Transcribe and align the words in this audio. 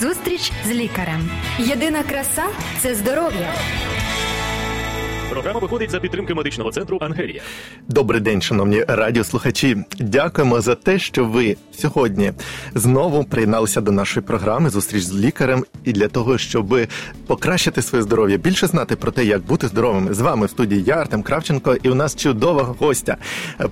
Зустріч 0.00 0.52
з 0.66 0.70
лікарем. 0.70 1.30
Єдина 1.58 2.02
краса 2.02 2.42
це 2.80 2.94
здоров'я. 2.94 3.54
Програма 5.30 5.60
виходить 5.60 5.90
за 5.90 6.00
підтримки 6.00 6.34
медичного 6.34 6.72
центру 6.72 6.98
Ангелія. 7.00 7.42
Добрий 7.88 8.20
день, 8.20 8.42
шановні 8.42 8.84
радіослухачі. 8.88 9.84
Дякуємо 10.00 10.60
за 10.60 10.74
те, 10.74 10.98
що 10.98 11.24
ви 11.24 11.56
сьогодні 11.72 12.32
знову 12.74 13.24
приєдналися 13.24 13.80
до 13.80 13.92
нашої 13.92 14.26
програми 14.26 14.70
Зустріч 14.70 15.02
з 15.02 15.14
лікарем 15.14 15.64
і 15.84 15.92
для 15.92 16.08
того, 16.08 16.38
щоб 16.38 16.78
покращити 17.26 17.82
своє 17.82 18.02
здоров'я, 18.02 18.36
більше 18.36 18.66
знати 18.66 18.96
про 18.96 19.12
те, 19.12 19.24
як 19.24 19.42
бути 19.42 19.68
здоровими. 19.68 20.14
З 20.14 20.20
вами 20.20 20.46
в 20.46 20.50
студії 20.50 20.82
я 20.82 20.94
Артем 20.94 21.22
Кравченко, 21.22 21.76
і 21.82 21.88
у 21.90 21.94
нас 21.94 22.16
чудова 22.16 22.62
гостя, 22.78 23.16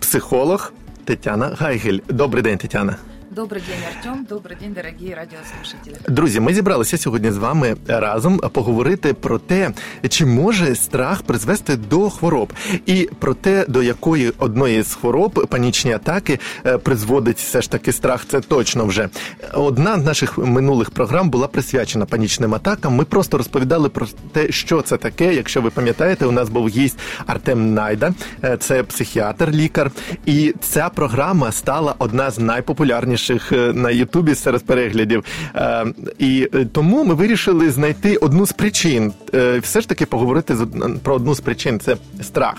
психолог 0.00 0.73
Тетяна 1.05 1.57
Гайгель. 1.59 1.98
Добрий 2.09 2.43
день, 2.43 2.59
Тетяна. 2.59 2.96
Добрый 3.31 3.62
день, 3.62 3.79
Артем. 3.97 4.27
Добрый 4.29 4.57
день, 4.57 4.73
дорогие 4.73 5.15
радіослушателі. 5.15 5.95
Друзі, 6.09 6.41
ми 6.41 6.55
зібралися 6.55 6.99
сьогодні 6.99 7.31
з 7.31 7.37
вами 7.37 7.77
разом 7.89 8.39
поговорити 8.39 9.14
про 9.14 9.39
те, 9.39 9.71
чи 10.09 10.27
може 10.27 10.75
страх 10.75 11.23
призвести 11.23 11.77
до 11.77 12.11
хвороб, 12.11 12.53
і 12.87 13.09
про 13.18 13.35
те, 13.35 13.64
до 13.68 13.82
якої 13.82 14.32
одної 14.39 14.82
з 14.82 14.95
хвороб 14.95 15.46
панічні 15.49 15.93
атаки 15.93 16.39
е, 16.67 16.79
призводить 16.79 17.39
все 17.39 17.63
ж 17.63 17.71
таки 17.71 17.93
страх. 17.93 18.25
Це 18.29 18.40
точно 18.40 18.87
вже 18.87 19.09
одна 19.54 20.01
з 20.01 20.04
наших 20.04 20.39
минулих 20.39 20.90
програм 20.90 21.31
була 21.31 21.46
присвячена 21.46 22.07
панічним 22.07 22.54
атакам. 22.54 22.95
Ми 22.95 23.04
просто 23.04 23.37
розповідали 23.37 23.89
про 23.89 24.07
те, 24.32 24.53
що 24.53 24.82
це 24.82 24.96
таке. 24.96 25.35
Якщо 25.35 25.62
ви 25.62 25.71
пам'ятаєте, 25.71 26.26
у 26.26 26.32
нас 26.32 26.49
був 26.49 26.68
гість 26.68 26.99
Артем 27.26 27.75
Найда, 27.75 28.15
е, 28.45 28.57
це 28.57 28.82
психіатр, 28.82 29.51
лікар, 29.51 29.90
і 30.26 30.54
ця 30.61 30.89
програма 30.89 31.53
стала 31.53 31.95
одна 31.99 32.31
з 32.31 32.39
найпопулярніших 32.39 33.20
найбільших 33.20 33.53
е, 33.53 33.73
на 33.73 33.91
Ютубі 33.91 34.34
серед 34.34 34.65
переглядів. 34.65 35.25
Е, 35.55 35.87
і 36.19 36.48
е, 36.55 36.65
тому 36.73 37.05
ми 37.05 37.15
вирішили 37.15 37.70
знайти 37.70 38.17
одну 38.17 38.47
з 38.47 38.53
причин, 38.53 39.12
все 39.61 39.81
ж 39.81 39.89
таки 39.89 40.07
поговорити 40.07 40.57
про 41.03 41.15
одну 41.15 41.35
з 41.35 41.41
причин 41.41 41.81
це 41.81 41.97
страх, 42.23 42.55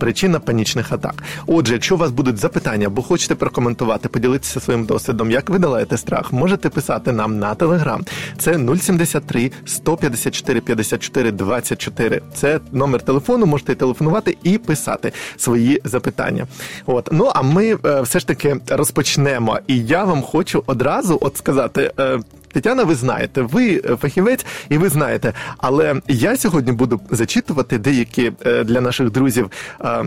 причина 0.00 0.40
панічних 0.40 0.92
атак. 0.92 1.14
Отже, 1.46 1.72
якщо 1.72 1.94
у 1.94 1.98
вас 1.98 2.10
будуть 2.10 2.38
запитання 2.38 2.86
або 2.86 3.02
хочете 3.02 3.34
прокоментувати, 3.34 4.08
поділитися 4.08 4.60
своїм 4.60 4.84
досвідом, 4.84 5.30
як 5.30 5.50
ви 5.50 5.58
долаєте 5.58 5.96
страх, 5.96 6.32
можете 6.32 6.68
писати 6.68 7.12
нам 7.12 7.38
на 7.38 7.54
телеграм. 7.54 8.04
Це 8.38 8.58
073 8.78 9.50
154 9.64 10.60
54 10.60 11.32
24. 11.32 12.20
Це 12.34 12.60
номер 12.72 13.02
телефону. 13.02 13.46
Можете 13.46 13.74
телефонувати 13.74 14.36
і 14.42 14.58
писати 14.58 15.12
свої 15.36 15.80
запитання. 15.84 16.46
От 16.86 17.08
ну 17.12 17.30
а 17.34 17.42
ми 17.42 17.76
все 18.02 18.18
ж 18.18 18.26
таки 18.26 18.56
розпочнемо 18.68 19.53
і 19.66 19.84
я 19.84 20.04
вам 20.04 20.22
хочу 20.22 20.62
одразу 20.66 21.18
от 21.20 21.36
сказати. 21.36 21.92
Е, 21.98 22.20
Тетяна, 22.52 22.84
ви 22.84 22.94
знаєте, 22.94 23.42
ви 23.42 23.78
фахівець 23.78 24.46
і 24.68 24.78
ви 24.78 24.88
знаєте, 24.88 25.32
але 25.58 26.00
я 26.08 26.36
сьогодні 26.36 26.72
буду 26.72 27.00
зачитувати 27.10 27.78
деякі 27.78 28.32
е, 28.46 28.64
для 28.64 28.80
наших 28.80 29.10
друзів 29.10 29.50
е, 29.80 30.04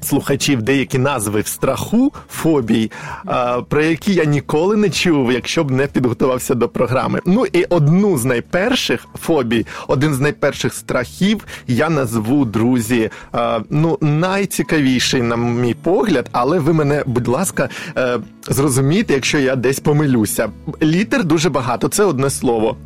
слухачів 0.00 0.62
деякі 0.62 0.98
назви 0.98 1.40
в 1.40 1.46
страху 1.46 2.12
фобій, 2.30 2.90
про 3.68 3.82
які 3.82 4.14
я 4.14 4.24
ніколи 4.24 4.76
не 4.76 4.90
чув, 4.90 5.32
якщо 5.32 5.64
б 5.64 5.70
не 5.70 5.86
підготувався 5.86 6.54
до 6.54 6.68
програми. 6.68 7.20
Ну 7.26 7.46
і 7.52 7.64
одну 7.64 8.18
з 8.18 8.24
найперших 8.24 9.06
фобій, 9.20 9.66
один 9.88 10.14
з 10.14 10.20
найперших 10.20 10.74
страхів 10.74 11.44
я 11.66 11.90
назву 11.90 12.44
друзі. 12.44 13.10
Ну, 13.70 13.98
найцікавіший, 14.00 15.22
на 15.22 15.36
мій 15.36 15.74
погляд, 15.74 16.28
але 16.32 16.58
ви 16.58 16.72
мене, 16.72 17.02
будь 17.06 17.28
ласка, 17.28 17.68
е, 17.96 18.18
зрозумійте, 18.48 19.14
якщо 19.14 19.38
я 19.38 19.56
десь 19.56 19.80
помилюся. 19.80 20.50
Літер 20.82 21.24
дуже 21.24 21.50
багато, 21.50 21.88
це 21.88 22.04
одне 22.04 22.30
слово. 22.30 22.76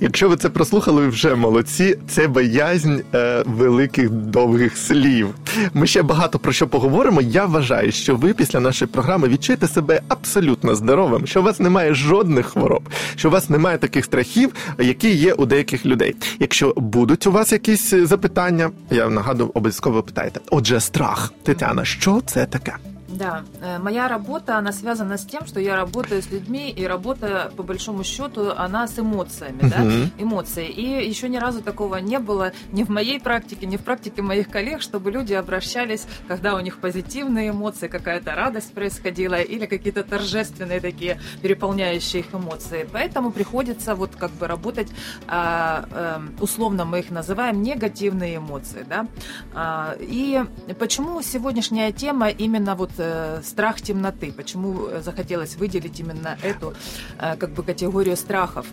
Якщо 0.00 0.28
ви 0.28 0.36
це 0.36 0.48
прослухали, 0.48 1.00
ви 1.00 1.08
вже 1.08 1.34
молодці. 1.34 1.98
Це 2.08 2.28
боязнь 2.28 2.94
е, 3.14 3.42
великих 3.46 4.10
довгих 4.10 4.76
слів. 4.76 5.34
Ми 5.74 5.86
ще 5.86 6.02
багато 6.02 6.38
про 6.38 6.52
що 6.52 6.68
поговоримо. 6.68 7.20
Я 7.20 7.44
вважаю, 7.46 7.92
що 7.92 8.16
ви 8.16 8.34
після 8.34 8.60
нашої 8.60 8.90
програми 8.90 9.28
відчуєте 9.28 9.68
себе 9.68 10.00
абсолютно 10.08 10.74
здоровим, 10.74 11.26
що 11.26 11.40
у 11.40 11.42
вас 11.42 11.60
немає 11.60 11.94
жодних 11.94 12.46
хвороб, 12.46 12.88
що 13.16 13.28
у 13.28 13.32
вас 13.32 13.50
немає 13.50 13.78
таких 13.78 14.04
страхів, 14.04 14.52
які 14.78 15.14
є 15.14 15.32
у 15.32 15.46
деяких 15.46 15.86
людей. 15.86 16.16
Якщо 16.40 16.74
будуть 16.76 17.26
у 17.26 17.32
вас 17.32 17.52
якісь 17.52 17.90
запитання, 17.90 18.70
я 18.90 19.08
нагадую, 19.08 19.50
обов'язково 19.54 20.02
питайте. 20.02 20.40
Отже, 20.50 20.80
страх, 20.80 21.32
Тетяна, 21.42 21.84
що 21.84 22.20
це 22.26 22.46
таке? 22.46 22.72
Да, 23.16 23.44
э, 23.62 23.78
моя 23.78 24.08
работа, 24.08 24.58
она 24.58 24.72
связана 24.72 25.16
с 25.16 25.24
тем, 25.24 25.46
что 25.46 25.58
я 25.58 25.74
работаю 25.76 26.22
с 26.22 26.30
людьми, 26.30 26.70
и 26.70 26.86
работа, 26.86 27.50
по 27.56 27.62
большому 27.62 28.04
счету, 28.04 28.52
она 28.56 28.86
с 28.86 28.98
эмоциями, 28.98 29.62
uh-huh. 29.62 30.04
да, 30.18 30.22
эмоции. 30.22 30.68
И 30.68 31.08
еще 31.08 31.28
ни 31.28 31.38
разу 31.38 31.62
такого 31.62 31.96
не 31.96 32.18
было 32.18 32.52
ни 32.72 32.84
в 32.84 32.90
моей 32.90 33.18
практике, 33.18 33.66
ни 33.66 33.76
в 33.76 33.82
практике 33.82 34.20
моих 34.20 34.50
коллег, 34.50 34.82
чтобы 34.82 35.10
люди 35.10 35.32
обращались, 35.32 36.06
когда 36.28 36.54
у 36.54 36.60
них 36.60 36.78
позитивные 36.78 37.50
эмоции, 37.50 37.88
какая-то 37.88 38.34
радость 38.34 38.72
происходила, 38.74 39.40
или 39.40 39.64
какие-то 39.64 40.04
торжественные 40.04 40.80
такие, 40.80 41.18
переполняющие 41.40 42.20
их 42.20 42.34
эмоции. 42.34 42.86
Поэтому 42.92 43.30
приходится 43.30 43.94
вот 43.94 44.14
как 44.16 44.30
бы 44.32 44.46
работать, 44.46 44.88
а, 45.26 45.86
эм, 45.90 46.36
условно 46.40 46.84
мы 46.84 46.98
их 46.98 47.10
называем 47.10 47.62
негативные 47.62 48.36
эмоции, 48.36 48.84
да. 48.88 49.06
А, 49.54 49.96
и 50.00 50.44
почему 50.78 51.22
сегодняшняя 51.22 51.92
тема 51.92 52.28
именно 52.28 52.74
вот 52.74 52.90
э, 52.98 53.05
страх 53.42 53.80
темноты. 53.80 54.32
Почему 54.32 54.88
захотелось 55.00 55.56
выделить 55.56 56.00
именно 56.00 56.38
эту 56.42 56.74
э, 57.18 57.36
как 57.36 57.50
бы 57.50 57.62
категорию 57.62 58.16
страхов? 58.16 58.66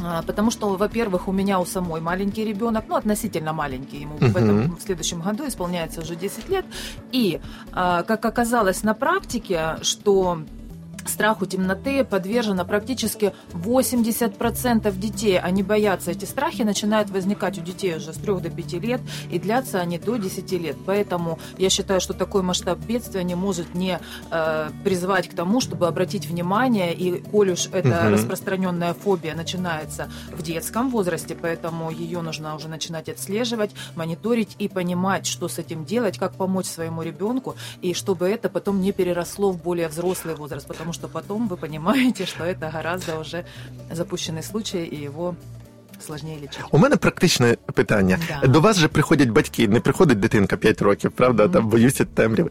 А, 0.00 0.22
потому 0.22 0.50
что, 0.50 0.76
во-первых, 0.76 1.28
у 1.28 1.32
меня 1.32 1.60
у 1.60 1.64
самой 1.64 2.00
маленький 2.00 2.44
ребенок, 2.44 2.84
ну, 2.88 2.96
относительно 2.96 3.52
маленький, 3.52 3.98
ему 3.98 4.16
uh-huh. 4.16 4.28
в, 4.28 4.36
этом, 4.36 4.76
в 4.76 4.82
следующем 4.82 5.20
году 5.20 5.46
исполняется 5.46 6.00
уже 6.00 6.16
10 6.16 6.48
лет. 6.48 6.64
И, 7.12 7.40
а, 7.72 8.02
как 8.02 8.24
оказалось 8.24 8.82
на 8.82 8.94
практике, 8.94 9.76
что 9.82 10.42
страху 11.08 11.46
темноты 11.46 12.04
подвержено 12.04 12.64
практически 12.64 13.32
80% 13.52 14.96
детей. 14.98 15.38
Они 15.38 15.62
боятся. 15.62 16.10
Эти 16.10 16.24
страхи 16.24 16.62
начинают 16.62 17.10
возникать 17.10 17.58
у 17.58 17.62
детей 17.62 17.96
уже 17.96 18.12
с 18.12 18.16
3 18.16 18.40
до 18.40 18.50
5 18.50 18.72
лет, 18.74 19.00
и 19.30 19.38
длятся 19.38 19.80
они 19.80 19.98
до 19.98 20.16
10 20.16 20.52
лет. 20.52 20.76
Поэтому 20.86 21.38
я 21.58 21.70
считаю, 21.70 22.00
что 22.00 22.14
такой 22.14 22.42
масштаб 22.42 22.78
бедствия 22.78 23.24
не 23.24 23.34
может 23.34 23.74
не 23.74 23.98
э, 24.30 24.70
призвать 24.84 25.28
к 25.28 25.34
тому, 25.34 25.60
чтобы 25.60 25.86
обратить 25.86 26.26
внимание, 26.26 26.94
и 26.94 27.20
коль 27.20 27.52
уж 27.52 27.68
эта 27.72 28.06
угу. 28.06 28.14
распространенная 28.14 28.94
фобия 28.94 29.34
начинается 29.34 30.10
в 30.32 30.42
детском 30.42 30.90
возрасте, 30.90 31.36
поэтому 31.40 31.90
ее 31.90 32.20
нужно 32.22 32.54
уже 32.54 32.68
начинать 32.68 33.08
отслеживать, 33.08 33.70
мониторить 33.96 34.56
и 34.58 34.68
понимать, 34.68 35.26
что 35.26 35.48
с 35.48 35.58
этим 35.58 35.84
делать, 35.84 36.18
как 36.18 36.34
помочь 36.34 36.66
своему 36.66 37.02
ребенку, 37.02 37.56
и 37.80 37.94
чтобы 37.94 38.28
это 38.28 38.48
потом 38.48 38.80
не 38.80 38.92
переросло 38.92 39.50
в 39.52 39.62
более 39.62 39.88
взрослый 39.88 40.34
возраст, 40.34 40.66
потому 40.66 40.91
что 40.93 41.07
потом 41.07 41.47
вы 41.47 41.57
понимаете, 41.57 42.25
что 42.25 42.43
это 42.43 42.69
гораздо 42.69 43.19
уже 43.19 43.45
запущенный 43.91 44.43
случай, 44.43 44.85
и 44.85 44.95
его 44.95 45.35
сложніше 46.05 46.35
лічити. 46.41 46.63
У 46.71 46.77
мене 46.77 46.95
практичне 46.95 47.57
питання. 47.73 48.19
Да. 48.41 48.47
До 48.47 48.61
вас 48.61 48.77
же 48.77 48.87
приходять 48.87 49.29
батьки, 49.29 49.67
не 49.67 49.79
приходить 49.79 50.19
дитинка 50.19 50.57
5 50.57 50.81
років, 50.81 51.11
правда? 51.11 51.43
Mm-hmm. 51.43 51.51
Там 51.51 51.67
боюся 51.67 52.05
темряви. 52.05 52.49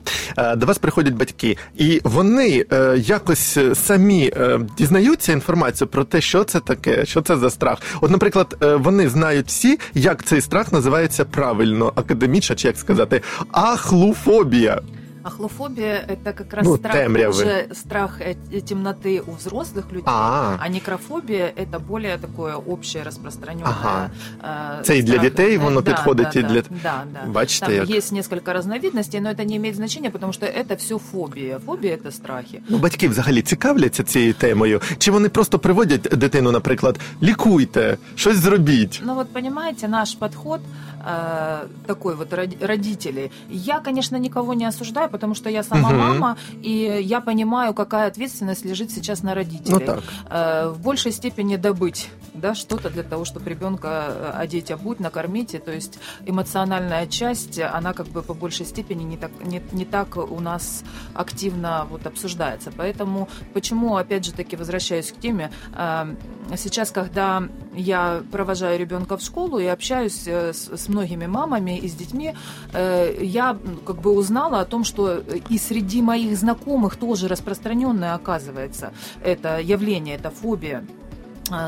До 0.56 0.66
вас 0.66 0.78
приходять 0.78 1.14
батьки, 1.14 1.56
і 1.76 2.00
вони 2.04 2.66
е, 2.72 2.98
якось 2.98 3.58
самі 3.74 4.32
е, 4.36 4.60
дізнаються 4.78 5.32
інформацію 5.32 5.88
про 5.88 6.04
те, 6.04 6.20
що 6.20 6.44
це 6.44 6.60
таке, 6.60 7.06
що 7.06 7.22
це 7.22 7.36
за 7.36 7.50
страх. 7.50 7.78
От, 8.00 8.10
наприклад, 8.10 8.56
е, 8.62 8.76
вони 8.76 9.08
знають 9.08 9.46
всі, 9.46 9.78
як 9.94 10.24
цей 10.24 10.40
страх 10.40 10.72
називається 10.72 11.24
правильно, 11.24 11.92
академічно, 11.94 12.56
чи 12.56 12.68
як 12.68 12.78
сказати, 12.78 13.22
ахлуфобія. 13.52 14.80
Ахлофобия – 15.26 16.08
это 16.08 16.32
как 16.32 16.52
раз 16.54 16.66
ну, 16.66 16.76
страх, 16.76 17.08
уже 17.28 17.68
страх 17.72 18.20
э, 18.20 18.36
темноты 18.60 19.20
у 19.26 19.32
взрослых 19.32 19.90
людей, 19.90 20.04
а, 20.06 20.56
а 20.60 20.68
некрофобия – 20.68 21.56
это 21.56 21.80
более 21.80 22.16
такое 22.16 22.54
общее 22.54 23.02
распространенное. 23.02 23.72
Ага. 23.82 24.10
Э, 24.42 24.82
Це 24.82 24.98
і 24.98 25.02
для 25.02 25.18
дітей 25.18 25.58
воно 25.58 25.80
да, 25.80 25.90
підходить, 25.90 26.28
да, 26.32 26.40
і 26.40 26.42
для... 26.42 26.62
Да, 26.82 27.02
да. 27.12 27.26
Бачите, 27.26 27.66
Там 27.66 27.74
як... 27.74 27.90
есть 27.90 28.12
несколько 28.12 28.52
разновидностей, 28.52 29.20
но 29.20 29.30
это 29.30 29.44
не 29.44 29.56
имеет 29.56 29.76
значения, 29.76 30.10
потому 30.10 30.32
что 30.32 30.46
это 30.46 30.76
все 30.76 30.98
фобия. 30.98 31.58
Фобия – 31.58 31.96
это 31.96 32.12
страхи. 32.12 32.62
Ну, 32.68 32.78
батьки 32.78 33.08
взагалі 33.08 33.42
цікавляться 33.42 34.04
цією 34.04 34.34
темою? 34.34 34.80
Чи 34.98 35.10
вони 35.10 35.28
просто 35.28 35.58
приводять 35.58 36.00
дитину, 36.00 36.52
наприклад, 36.52 37.00
лікуйте, 37.22 37.98
щось 38.14 38.36
зробіть? 38.36 39.02
Ну, 39.04 39.14
вот 39.14 39.32
понимаете, 39.32 39.88
наш 39.88 40.14
подход 40.14 40.60
э, 41.03 41.67
такой 41.87 42.15
вот 42.15 42.33
родители. 42.33 43.31
Я, 43.49 43.79
конечно, 43.79 44.15
никого 44.17 44.53
не 44.53 44.65
осуждаю, 44.65 45.09
потому 45.09 45.35
что 45.35 45.49
я 45.49 45.63
сама 45.63 45.89
угу. 45.89 45.97
мама, 45.97 46.37
и 46.61 46.99
я 47.01 47.21
понимаю, 47.21 47.73
какая 47.73 48.07
ответственность 48.07 48.65
лежит 48.65 48.91
сейчас 48.91 49.23
на 49.23 49.35
родителей. 49.35 49.73
Ну, 49.73 49.79
так. 49.79 50.03
Э, 50.29 50.69
в 50.69 50.81
большей 50.81 51.11
степени 51.11 51.55
добыть 51.55 52.09
да, 52.33 52.55
что-то 52.55 52.89
для 52.89 53.03
того, 53.03 53.25
чтобы 53.25 53.49
ребенка 53.49 54.05
э, 54.09 54.31
одеть, 54.35 54.71
обуть, 54.71 54.99
накормить. 54.99 55.61
то 55.63 55.71
есть 55.71 55.99
эмоциональная 56.25 57.07
часть, 57.07 57.59
она 57.59 57.93
как 57.93 58.07
бы 58.07 58.21
по 58.21 58.33
большей 58.33 58.65
степени 58.65 59.03
не 59.03 59.17
так, 59.17 59.31
не, 59.43 59.61
не 59.71 59.85
так 59.85 60.17
у 60.17 60.39
нас 60.39 60.83
активно 61.13 61.87
вот 61.89 62.05
обсуждается. 62.05 62.71
Поэтому 62.75 63.27
почему, 63.53 63.97
опять 63.97 64.25
же 64.25 64.31
таки, 64.31 64.55
возвращаюсь 64.55 65.11
к 65.11 65.19
теме, 65.19 65.51
э, 65.75 66.15
сейчас, 66.55 66.91
когда 66.91 67.43
я 67.73 68.23
провожаю 68.31 68.79
ребенка 68.79 69.17
в 69.17 69.21
школу 69.21 69.59
и 69.59 69.65
общаюсь 69.65 70.23
э, 70.25 70.53
с, 70.53 70.69
с 70.77 70.87
многими 70.87 71.27
мамами 71.27 71.77
и 71.77 71.87
с 71.87 71.93
детьми, 71.93 72.33
я 72.73 73.57
как 73.85 74.01
бы 74.01 74.11
узнала 74.11 74.61
о 74.61 74.65
том, 74.65 74.83
что 74.83 75.17
и 75.49 75.57
среди 75.57 76.01
моих 76.01 76.37
знакомых 76.37 76.95
тоже 76.95 77.27
распространенное 77.27 78.13
оказывается 78.13 78.93
это 79.23 79.59
явление, 79.59 80.15
это 80.15 80.29
фобия 80.29 80.85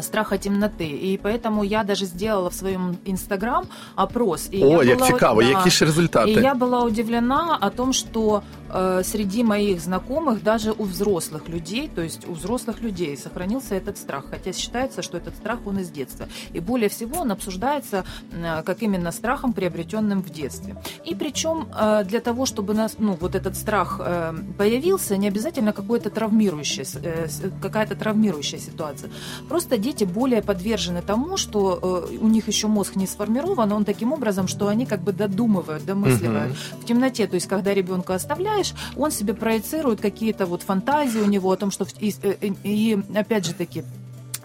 страха 0.02 0.38
темноты. 0.38 0.88
И 0.88 1.20
поэтому 1.24 1.64
я 1.64 1.84
даже 1.84 2.06
сделала 2.06 2.50
в 2.50 2.54
своем 2.54 2.98
инстаграм 3.06 3.66
опрос. 3.96 4.50
И 4.52 4.64
О, 4.64 4.84
як 4.84 5.00
была, 5.00 5.08
цікаво, 5.08 5.44
да, 5.44 5.50
які 5.50 5.70
ж 5.70 5.86
результати? 5.86 6.32
И 6.32 6.42
я 6.42 6.54
была 6.54 6.84
удивлена 6.84 7.58
о 7.62 7.70
том, 7.70 7.94
что 7.94 8.20
э, 8.20 8.63
среди 9.04 9.44
моих 9.44 9.82
знакомых, 9.82 10.44
даже 10.44 10.72
у 10.72 10.84
взрослых 10.84 11.48
людей, 11.50 11.90
то 11.94 12.02
есть 12.02 12.28
у 12.28 12.34
взрослых 12.34 12.82
людей 12.82 13.16
сохранился 13.18 13.76
этот 13.76 13.98
страх. 13.98 14.26
Хотя 14.30 14.54
считается, 14.54 15.02
что 15.02 15.18
этот 15.18 15.36
страх 15.36 15.60
он 15.66 15.80
из 15.80 15.90
детства. 15.90 16.28
И 16.54 16.60
более 16.60 16.90
всего 16.90 17.22
он 17.22 17.32
обсуждается 17.32 18.06
э, 18.32 18.64
как 18.64 18.82
именно 18.82 19.12
страхом, 19.12 19.54
приобретенным 19.54 20.22
в 20.22 20.30
детстве. 20.30 20.76
И 21.06 21.16
причем 21.16 21.68
э, 21.74 22.04
для 22.06 22.20
того, 22.20 22.46
чтобы 22.46 22.74
нас, 22.74 22.96
ну, 23.00 23.18
вот 23.20 23.36
этот 23.36 23.56
страх 23.56 24.00
э, 24.04 24.34
появился, 24.58 25.18
не 25.18 25.28
обязательно 25.28 25.74
какое-то 25.74 26.10
травмирующее, 26.10 26.86
э, 27.04 27.28
какая-то 27.62 27.96
травмирующая 27.96 28.60
ситуация. 28.60 29.10
Просто 29.50 29.78
дети 29.78 30.04
более 30.04 30.42
подвержены 30.42 31.02
тому, 31.02 31.38
что 31.38 32.08
э, 32.12 32.18
у 32.18 32.28
них 32.28 32.48
еще 32.48 32.68
мозг 32.68 32.96
не 32.96 33.08
сформирован, 33.08 33.72
он 33.72 33.86
таким 33.86 34.14
образом, 34.14 34.48
что 34.48 34.68
они 34.68 34.86
как 34.86 35.02
бы 35.02 35.12
додумывают, 35.12 35.86
домысливают 35.86 36.52
угу. 36.52 36.82
в 36.82 36.86
темноте. 36.86 37.28
То 37.28 37.36
есть, 37.36 37.48
когда 37.48 37.74
ребенка 37.74 38.16
оставляешь, 38.64 38.74
он 38.96 39.12
себе 39.12 39.34
проецирует 39.34 40.02
какие-то 40.02 40.46
вот 40.46 40.64
фантазии 40.64 41.20
у 41.20 41.28
него 41.28 41.52
о 41.52 41.58
том, 41.58 41.72
что... 41.72 41.86
И, 42.00 42.10
и, 42.10 42.14
э, 42.22 42.54
и 42.64 42.98
опять 43.16 43.46
же 43.46 43.54
таки, 43.54 43.84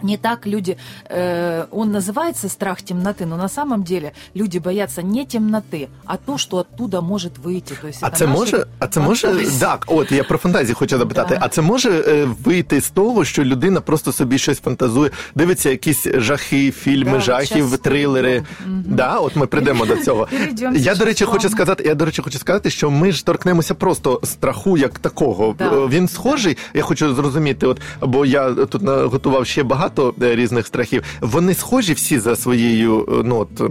не 0.04 0.16
так 0.16 0.46
люди, 0.46 0.76
э, 1.08 1.64
он 1.70 1.92
называется 1.92 2.48
страх 2.48 2.82
темноты, 2.82 3.26
но 3.26 3.36
на 3.36 3.48
самом 3.48 3.82
деле 3.84 4.12
люди 4.34 4.58
боятся 4.58 5.02
не 5.02 5.24
темноти, 5.24 5.88
а 6.04 6.16
то, 6.16 6.38
що 6.38 6.56
оттуда 6.56 7.00
може 7.00 7.30
вийти. 7.42 7.74
Тобто, 7.80 7.98
а 8.00 8.10
це 8.10 8.26
може, 8.26 8.66
а 8.78 8.86
це 8.86 9.00
може 9.00 9.46
так. 9.60 9.84
От 9.86 10.12
я 10.12 10.24
про 10.24 10.38
фантазії 10.38 10.74
хочу 10.74 10.98
запитати. 10.98 11.36
Да. 11.40 11.46
А 11.46 11.48
це 11.48 11.62
може 11.62 11.90
е, 11.90 12.28
вийти 12.44 12.80
з 12.80 12.90
того, 12.90 13.24
що 13.24 13.44
людина 13.44 13.80
просто 13.80 14.12
собі 14.12 14.38
щось 14.38 14.60
фантазує, 14.60 15.10
дивиться 15.34 15.70
якісь 15.70 16.06
жахи, 16.14 16.70
фільми, 16.70 17.12
да, 17.12 17.20
жахів, 17.20 17.78
трилери. 17.78 18.44
Угу. 18.66 18.82
Да, 18.86 19.18
от 19.18 19.36
ми 19.36 19.46
прийдемо 19.46 19.86
до 19.86 19.96
цього. 19.96 20.28
Я 20.74 20.94
до 20.94 21.04
речі, 21.04 21.24
хочу 21.24 21.48
сказати. 21.48 21.84
Я 21.86 21.94
до 21.94 22.04
речі, 22.04 22.22
хочу 22.22 22.38
сказати, 22.38 22.70
що 22.70 22.90
ми 22.90 23.12
ж 23.12 23.26
торкнемося 23.26 23.74
просто 23.74 24.20
страху 24.24 24.78
як 24.78 24.98
такого. 24.98 25.54
Да. 25.58 25.70
Він 25.70 26.08
схожий. 26.08 26.56
Я 26.74 26.82
хочу 26.82 27.14
зрозуміти, 27.14 27.66
от 27.66 27.80
бо 28.00 28.26
я 28.26 28.52
тут 28.52 28.82
готував 28.84 29.46
ще 29.46 29.62
багато 29.62 29.87
багато 29.88 30.14
е, 30.22 30.36
різних 30.36 30.66
страхів. 30.66 31.02
Вони 31.20 31.54
схожі 31.54 31.92
всі 31.92 32.18
за 32.18 32.36
своєю, 32.36 33.06
е, 33.08 33.22
ну 33.24 33.38
от 33.38 33.60
е, 33.60 33.70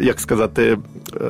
як 0.00 0.20
сказати, 0.20 0.78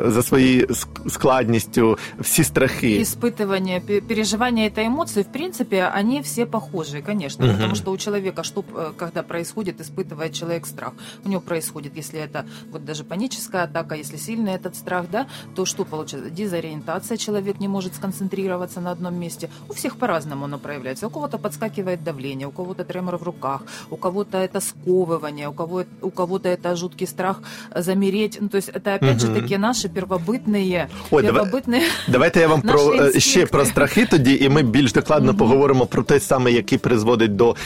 за 0.07 0.23
своєю 0.23 0.69
складністю, 1.09 1.99
всі 2.19 2.45
страхи. 2.45 3.03
Испытывание, 3.03 3.81
переживания 3.81 4.69
этой 4.69 4.87
эмоции, 4.87 5.23
в 5.23 5.33
принципе, 5.33 5.93
они 5.99 6.21
все 6.21 6.47
похожи, 6.47 7.03
конечно, 7.03 7.47
угу. 7.47 7.55
потому 7.55 7.75
что 7.75 7.91
у 7.93 7.97
человека, 7.97 8.43
что, 8.43 8.65
когда 8.97 9.23
происходит, 9.23 9.81
испытывает 9.81 10.33
человек 10.33 10.67
страх. 10.67 10.93
У 11.25 11.29
него 11.29 11.41
происходит, 11.41 11.97
если 11.97 12.21
это 12.21 12.45
вот 12.73 12.85
даже 12.85 13.05
паническая 13.05 13.65
атака, 13.65 13.95
если 13.95 14.17
сильный 14.17 14.53
этот 14.53 14.75
страх, 14.75 15.07
да, 15.11 15.27
то 15.55 15.65
что 15.65 15.85
получается? 15.85 16.31
Дезориентация, 16.31 17.17
человек 17.17 17.61
не 17.61 17.69
может 17.69 17.95
сконцентрироваться 17.95 18.81
на 18.81 18.91
одном 18.91 19.15
месте. 19.15 19.49
У 19.69 19.73
всех 19.73 19.97
по-разному 19.97 20.45
оно 20.45 20.59
проявляется. 20.59 21.07
У 21.07 21.11
кого-то 21.11 21.39
подскакивает 21.39 22.05
давление, 22.05 22.47
у 22.47 22.51
кого-то 22.51 22.85
тремор 22.85 23.17
в 23.17 23.23
руках, 23.23 23.63
у 23.91 23.97
кого-то 23.97 24.39
это 24.39 24.61
сковывание, 24.61 25.49
у, 25.49 25.53
кого, 25.53 25.85
у 26.01 26.11
кого-то 26.11 26.49
это 26.49 26.77
жуткий 26.77 27.07
страх 27.07 27.43
замереть. 27.77 28.39
Ну, 28.41 28.49
то 28.49 28.57
есть 28.57 28.69
это 28.69 28.95
опять 28.95 29.25
угу. 29.25 29.35
же 29.35 29.41
таки 29.41 29.59
наші 29.59 29.89
первобытные, 29.89 30.87
Ой, 31.11 31.23
первобытные 31.23 31.83
Давайте 32.09 32.41
я 32.41 32.49
вам 32.49 32.63
про 32.63 32.81
інстинкти. 32.95 33.21
ще 33.21 33.47
про 33.47 33.65
страхи 33.65 34.07
тоді, 34.07 34.39
і 34.41 34.49
ми 34.49 34.63
більш 34.63 34.93
докладно 34.93 35.31
угу. 35.31 35.39
поговоримо 35.39 35.87
про 35.87 36.03
те 36.03 36.21
саме, 36.21 36.53
який 36.53 36.79
призводить 36.79 37.37
до, 37.37 37.57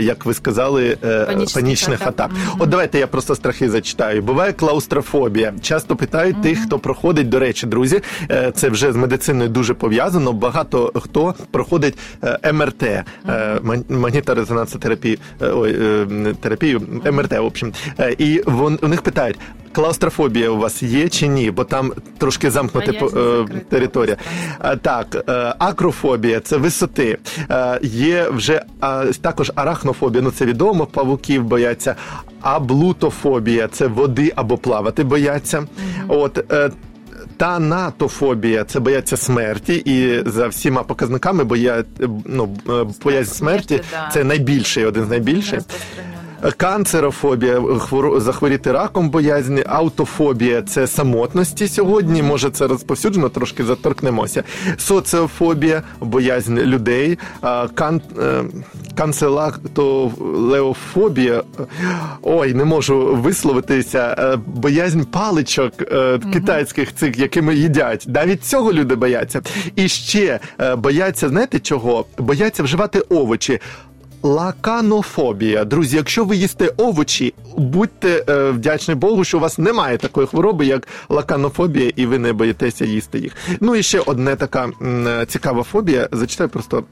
як 0.00 0.26
ви 0.26 0.34
сказали, 0.34 0.96
панічних, 1.26 1.54
панічних 1.54 2.02
атак. 2.02 2.30
атак. 2.30 2.30
Угу. 2.30 2.56
От 2.60 2.68
давайте 2.68 2.98
я 2.98 3.06
просто 3.06 3.34
страхи 3.34 3.70
зачитаю. 3.70 4.22
Буває 4.22 4.52
клаустрофобія. 4.52 5.54
Часто 5.62 5.96
питають 5.96 6.34
угу. 6.36 6.42
тих, 6.42 6.58
хто 6.66 6.78
проходить, 6.78 7.28
до 7.28 7.38
речі, 7.38 7.66
друзі, 7.66 8.00
це 8.54 8.68
вже 8.68 8.92
з 8.92 8.96
медициною 8.96 9.48
дуже 9.48 9.74
пов'язано. 9.74 10.32
Багато 10.32 10.92
хто 10.94 11.34
проходить 11.50 11.94
МРТ, 12.52 12.82
угу. 13.24 13.84
магніторезонансотерапію 13.88 15.18
ой, 15.51 15.77
е, 15.81 16.33
терапію, 16.41 16.81
МРТ, 17.11 17.31
в 17.31 17.45
общем. 17.45 17.73
Е, 17.99 18.15
і 18.17 18.41
вон, 18.45 18.79
у 18.81 18.87
них 18.87 19.01
питають, 19.01 19.39
клаустрофобія 19.71 20.49
у 20.49 20.57
вас 20.57 20.83
є 20.83 21.09
чи 21.09 21.27
ні? 21.27 21.51
Бо 21.51 21.63
там 21.63 21.93
трошки 22.17 22.51
замкнута 22.51 22.91
е, 22.91 23.45
територія. 23.69 24.17
Так, 24.81 25.23
акрофобія 25.59 26.39
це 26.39 26.57
висоти. 26.57 27.17
Є 27.81 28.29
вже 28.29 28.61
також 29.21 29.51
арахнофобія, 29.55 30.23
ну 30.23 30.31
це 30.31 30.45
відомо, 30.45 30.85
павуків 30.85 31.43
бояться, 31.43 31.95
а 32.41 32.59
блутофобія 32.59 33.67
це 33.67 33.87
води 33.87 34.33
або 34.35 34.57
плавати 34.57 35.03
бояться. 35.03 35.67
От 36.07 36.53
Танатофобія 37.40 38.64
це 38.64 38.80
бояться 38.80 39.16
смерті, 39.16 39.74
і 39.74 40.22
за 40.30 40.48
всіма 40.48 40.82
показниками 40.82 41.44
боя, 41.44 41.84
ну, 42.24 42.56
боязнь 43.04 43.34
смерті 43.34 43.80
це 44.12 44.24
найбільший, 44.24 44.84
один 44.84 45.04
з 45.04 45.08
найбільших 45.08 45.60
Канцерофобія, 46.57 47.61
захворіти 48.17 48.71
раком 48.71 49.09
боязнь, 49.09 49.57
аутофобія 49.65 50.61
це 50.61 50.87
самотності 50.87 51.67
сьогодні. 51.67 52.23
Може, 52.23 52.49
це 52.49 52.67
розповсюджено, 52.67 53.29
трошки 53.29 53.63
заторкнемося. 53.63 54.43
Соціофобія, 54.77 55.83
боязнь 55.99 56.59
людей, 56.59 57.19
кан, 57.73 58.01
е, 58.19 58.43
канцелактолеофобія, 58.95 61.43
ой, 62.21 62.53
не 62.53 62.65
можу 62.65 63.15
висловитися. 63.15 64.15
Е, 64.19 64.37
боязнь 64.45 65.01
паличок 65.01 65.73
е, 65.81 66.19
китайських 66.33 66.95
цих, 66.95 67.19
якими 67.19 67.55
їдять. 67.55 68.05
Навіть 68.07 68.43
цього 68.43 68.73
люди 68.73 68.95
бояться. 68.95 69.41
І 69.75 69.87
ще 69.87 70.39
бояться, 70.77 71.29
знаєте 71.29 71.59
чого? 71.59 72.05
Бояться 72.17 72.63
вживати 72.63 72.99
овочі. 72.99 73.59
Лаканофобія. 74.23 75.65
Друзі, 75.65 75.97
якщо 75.97 76.25
ви 76.25 76.35
їсте 76.35 76.71
овочі, 76.77 77.33
будьте 77.57 78.25
е, 78.29 78.49
вдячні 78.51 78.95
Богу, 78.95 79.23
що 79.23 79.37
у 79.37 79.41
вас 79.41 79.57
немає 79.57 79.97
такої 79.97 80.27
хвороби, 80.27 80.65
як 80.65 80.87
лаканофобія, 81.09 81.91
і 81.95 82.05
ви 82.05 82.19
не 82.19 82.33
боїтеся 82.33 82.85
їсти 82.85 83.19
їх. 83.19 83.35
Ну 83.59 83.75
і 83.75 83.83
ще 83.83 83.99
одна 83.99 84.35
така 84.35 84.69
м, 84.81 85.25
цікава 85.27 85.63
фобія. 85.63 86.09
Зачитаю 86.11 86.49
просто 86.49 86.83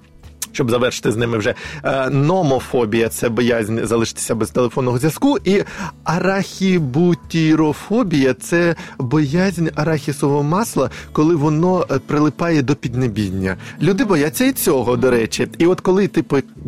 щоб 0.51 0.69
завершити 0.69 1.11
з 1.11 1.17
ними 1.17 1.37
вже 1.37 1.55
е, 1.83 2.09
номофобія 2.09 3.09
це 3.09 3.29
боязнь 3.29 3.77
залишитися 3.83 4.35
без 4.35 4.49
телефонного 4.49 4.97
зв'язку. 4.97 5.37
І 5.45 5.63
арахібутірофобія 6.03 8.33
це 8.33 8.75
боязнь 8.97 9.67
арахісового 9.75 10.43
масла, 10.43 10.89
коли 11.11 11.35
воно 11.35 11.85
е, 11.91 11.99
прилипає 11.99 12.61
до 12.61 12.75
піднебіння. 12.75 13.57
Люди 13.81 14.05
бояться 14.05 14.45
і 14.45 14.51
цього, 14.51 14.97
до 14.97 15.11
речі. 15.11 15.47
І 15.57 15.65
от 15.65 15.81
коли 15.81 16.07
ти 16.07 16.25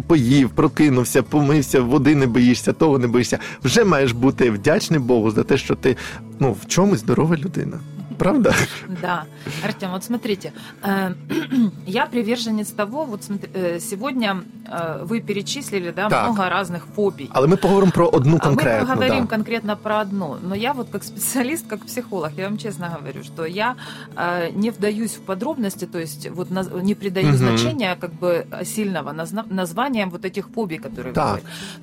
поїв, 0.08 0.50
прокинувся, 0.50 1.24
помився, 1.24 1.82
води 1.82 2.16
не 2.16 2.28
боїшся, 2.28 2.74
того 2.74 3.00
не 3.00 3.08
боїшся, 3.08 3.40
вже 3.64 3.84
маєш 3.84 4.12
бути 4.12 4.52
вдячний 4.52 5.00
Богу 5.00 5.32
за 5.32 5.44
те, 5.44 5.58
що 5.58 5.76
ти 5.76 5.98
ну 6.40 6.56
в 6.62 6.66
чомусь 6.68 7.00
здорова 7.00 7.38
людина 7.38 7.80
правда? 8.22 8.54
Да. 9.02 9.26
Артем, 9.66 9.92
вот 9.92 10.04
смотрите, 10.04 10.54
э, 10.84 11.14
я 11.88 12.06
приверженец 12.06 12.68
того, 12.72 13.06
вот 13.06 13.22
э, 13.54 13.80
сегодня 13.80 14.44
э, 14.68 15.04
вы 15.04 15.22
перечислили 15.22 15.92
да, 15.92 16.10
так. 16.10 16.30
много 16.30 16.50
разных 16.50 16.86
фобий. 16.96 17.30
Але 17.34 17.48
ми 17.48 17.56
поговоримо 17.56 17.92
про 17.92 18.08
одну 18.08 18.40
конкретно. 18.40 18.80
Мы 18.80 18.88
поговорим 18.88 19.24
да. 19.24 19.36
конкретно 19.36 19.76
про 19.76 20.02
одну. 20.02 20.38
Но 20.44 20.56
я 20.56 20.74
вот 20.74 20.88
как 20.92 21.04
специалист, 21.04 21.68
как 21.68 21.86
психолог, 21.86 22.32
я 22.38 22.44
вам 22.44 22.58
честно 22.58 22.98
говорю, 23.00 23.24
что 23.24 23.46
я 23.46 23.76
не 24.54 24.72
вдаюсь 24.72 25.12
в 25.12 25.22
подробности, 25.22 25.86
то 25.86 26.00
есть 26.00 26.30
вот 26.30 26.50
не 26.84 26.96
придаю 26.96 27.30
угу. 27.30 27.38
значения 27.38 27.96
как 27.96 28.14
бы 28.14 28.46
сильного 28.64 29.14
названием 29.50 30.10
вот 30.10 30.26
этих 30.26 30.50
фобий, 30.56 30.78
которые 30.78 31.14
так. 31.14 31.42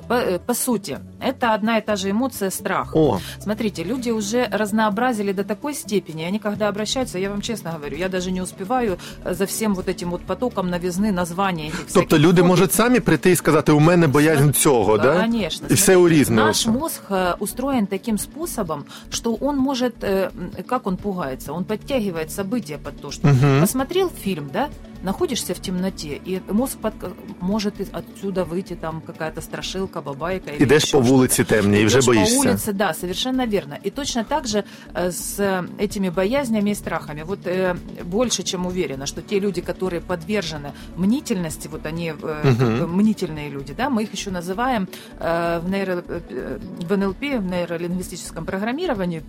По, 0.08 0.38
по 0.46 0.54
сути, 0.54 0.98
это 1.20 1.54
одна 1.54 1.78
и 1.78 1.80
та 1.80 1.96
же 1.96 2.10
эмоция 2.10 2.50
страх. 2.50 2.94
О. 2.94 3.18
Смотрите, 3.40 3.84
люди 3.84 4.10
уже 4.10 4.48
разнообразили 4.52 5.32
до 5.32 5.44
такой 5.44 5.74
степени, 5.74 6.27
они 6.27 6.39
когда 6.39 6.67
обращаются, 6.69 7.19
я 7.19 7.29
вам 7.29 7.41
честно 7.41 7.71
говорю, 7.71 7.97
я 7.97 8.09
даже 8.09 8.31
не 8.31 8.41
успеваю 8.41 8.97
э, 9.25 9.33
за 9.33 9.45
всем 9.45 9.75
вот 9.75 9.87
этим 9.87 10.09
вот 10.11 10.21
потоком 10.21 10.69
новизны 10.69 11.11
названия 11.11 11.67
этих 11.67 11.93
Тобто 11.93 12.17
люди 12.17 12.35
фобий. 12.41 12.43
можуть 12.49 12.73
самі 12.73 12.99
прийти 12.99 13.31
і 13.31 13.35
сказати, 13.35 13.71
у 13.71 13.79
мене 13.79 14.07
боязнь 14.07 14.51
цього, 14.51 14.97
да? 14.97 15.21
Конечно. 15.21 15.67
І 15.69 15.73
все 15.73 15.95
у 15.95 16.09
різного. 16.09 16.47
Наш 16.47 16.67
мозг 16.67 17.01
э, 17.09 17.35
устроен 17.39 17.87
таким 17.87 18.17
способом, 18.17 18.83
что 19.11 19.37
он 19.41 19.57
может, 19.57 19.93
э, 20.03 20.25
м, 20.25 20.51
как 20.67 20.87
он 20.87 20.97
пугается, 20.97 21.53
он 21.53 21.63
подтягивает 21.63 22.31
события 22.31 22.77
под 22.77 23.01
то, 23.01 23.11
что 23.11 23.27
Мгм. 23.27 23.61
посмотрел 23.61 24.11
фильм, 24.23 24.49
да, 24.53 24.67
находишься 25.03 25.53
в 25.53 25.59
темноте, 25.59 26.19
и 26.25 26.41
мозг 26.51 26.77
под- 26.77 26.93
может 27.41 27.79
из- 27.81 27.89
отсюда 27.91 28.43
выйти 28.43 28.73
там 28.75 29.01
какая-то 29.01 29.41
страшилка, 29.41 30.01
бабайка. 30.01 30.51
или 30.51 30.63
Ідеш 30.63 30.83
еще 30.83 30.97
по 30.97 31.03
что-то. 31.03 31.13
вулиці 31.15 31.43
темній 31.43 31.81
і 31.81 31.85
вже 31.85 31.97
Идешь 31.97 32.05
по 32.05 32.13
боїшся. 32.13 32.39
улице, 32.39 32.73
да, 32.73 32.93
совершенно 32.93 33.45
верно. 33.47 33.75
И 33.85 33.89
точно 33.89 34.23
так 34.23 34.47
же 34.47 34.63
э, 34.95 35.07
с 35.11 35.39
э, 35.39 35.67
этими 35.79 36.09
боязнями 36.13 36.69
и 36.69 36.75
страхами. 36.75 37.23
Вот 37.25 37.39
э, 37.47 37.75
больше 38.05 38.43
чем 38.43 38.65
уверена, 38.65 39.05
что 39.05 39.21
те 39.21 39.39
люди, 39.39 39.61
которые 39.61 39.99
подвержены 40.01 40.71
мнительности, 40.97 41.67
вот 41.71 41.85
они 41.85 42.13
э, 42.23 42.43
Мгм. 42.43 42.57
как 42.57 42.79
бы 42.79 42.87
мнительные 42.87 43.49
люди, 43.49 43.73
да, 43.77 43.89
мы 43.89 44.03
их 44.03 44.13
еще 44.13 44.31
называем 44.31 44.87
э, 45.19 45.59
в, 45.65 45.69
нейро, 45.69 46.03
э, 46.07 46.59
в 46.89 46.97
НЛП, 46.97 47.21
в 47.39 47.45
нейролингвистическом 47.51 48.45
программировании, 48.45 49.21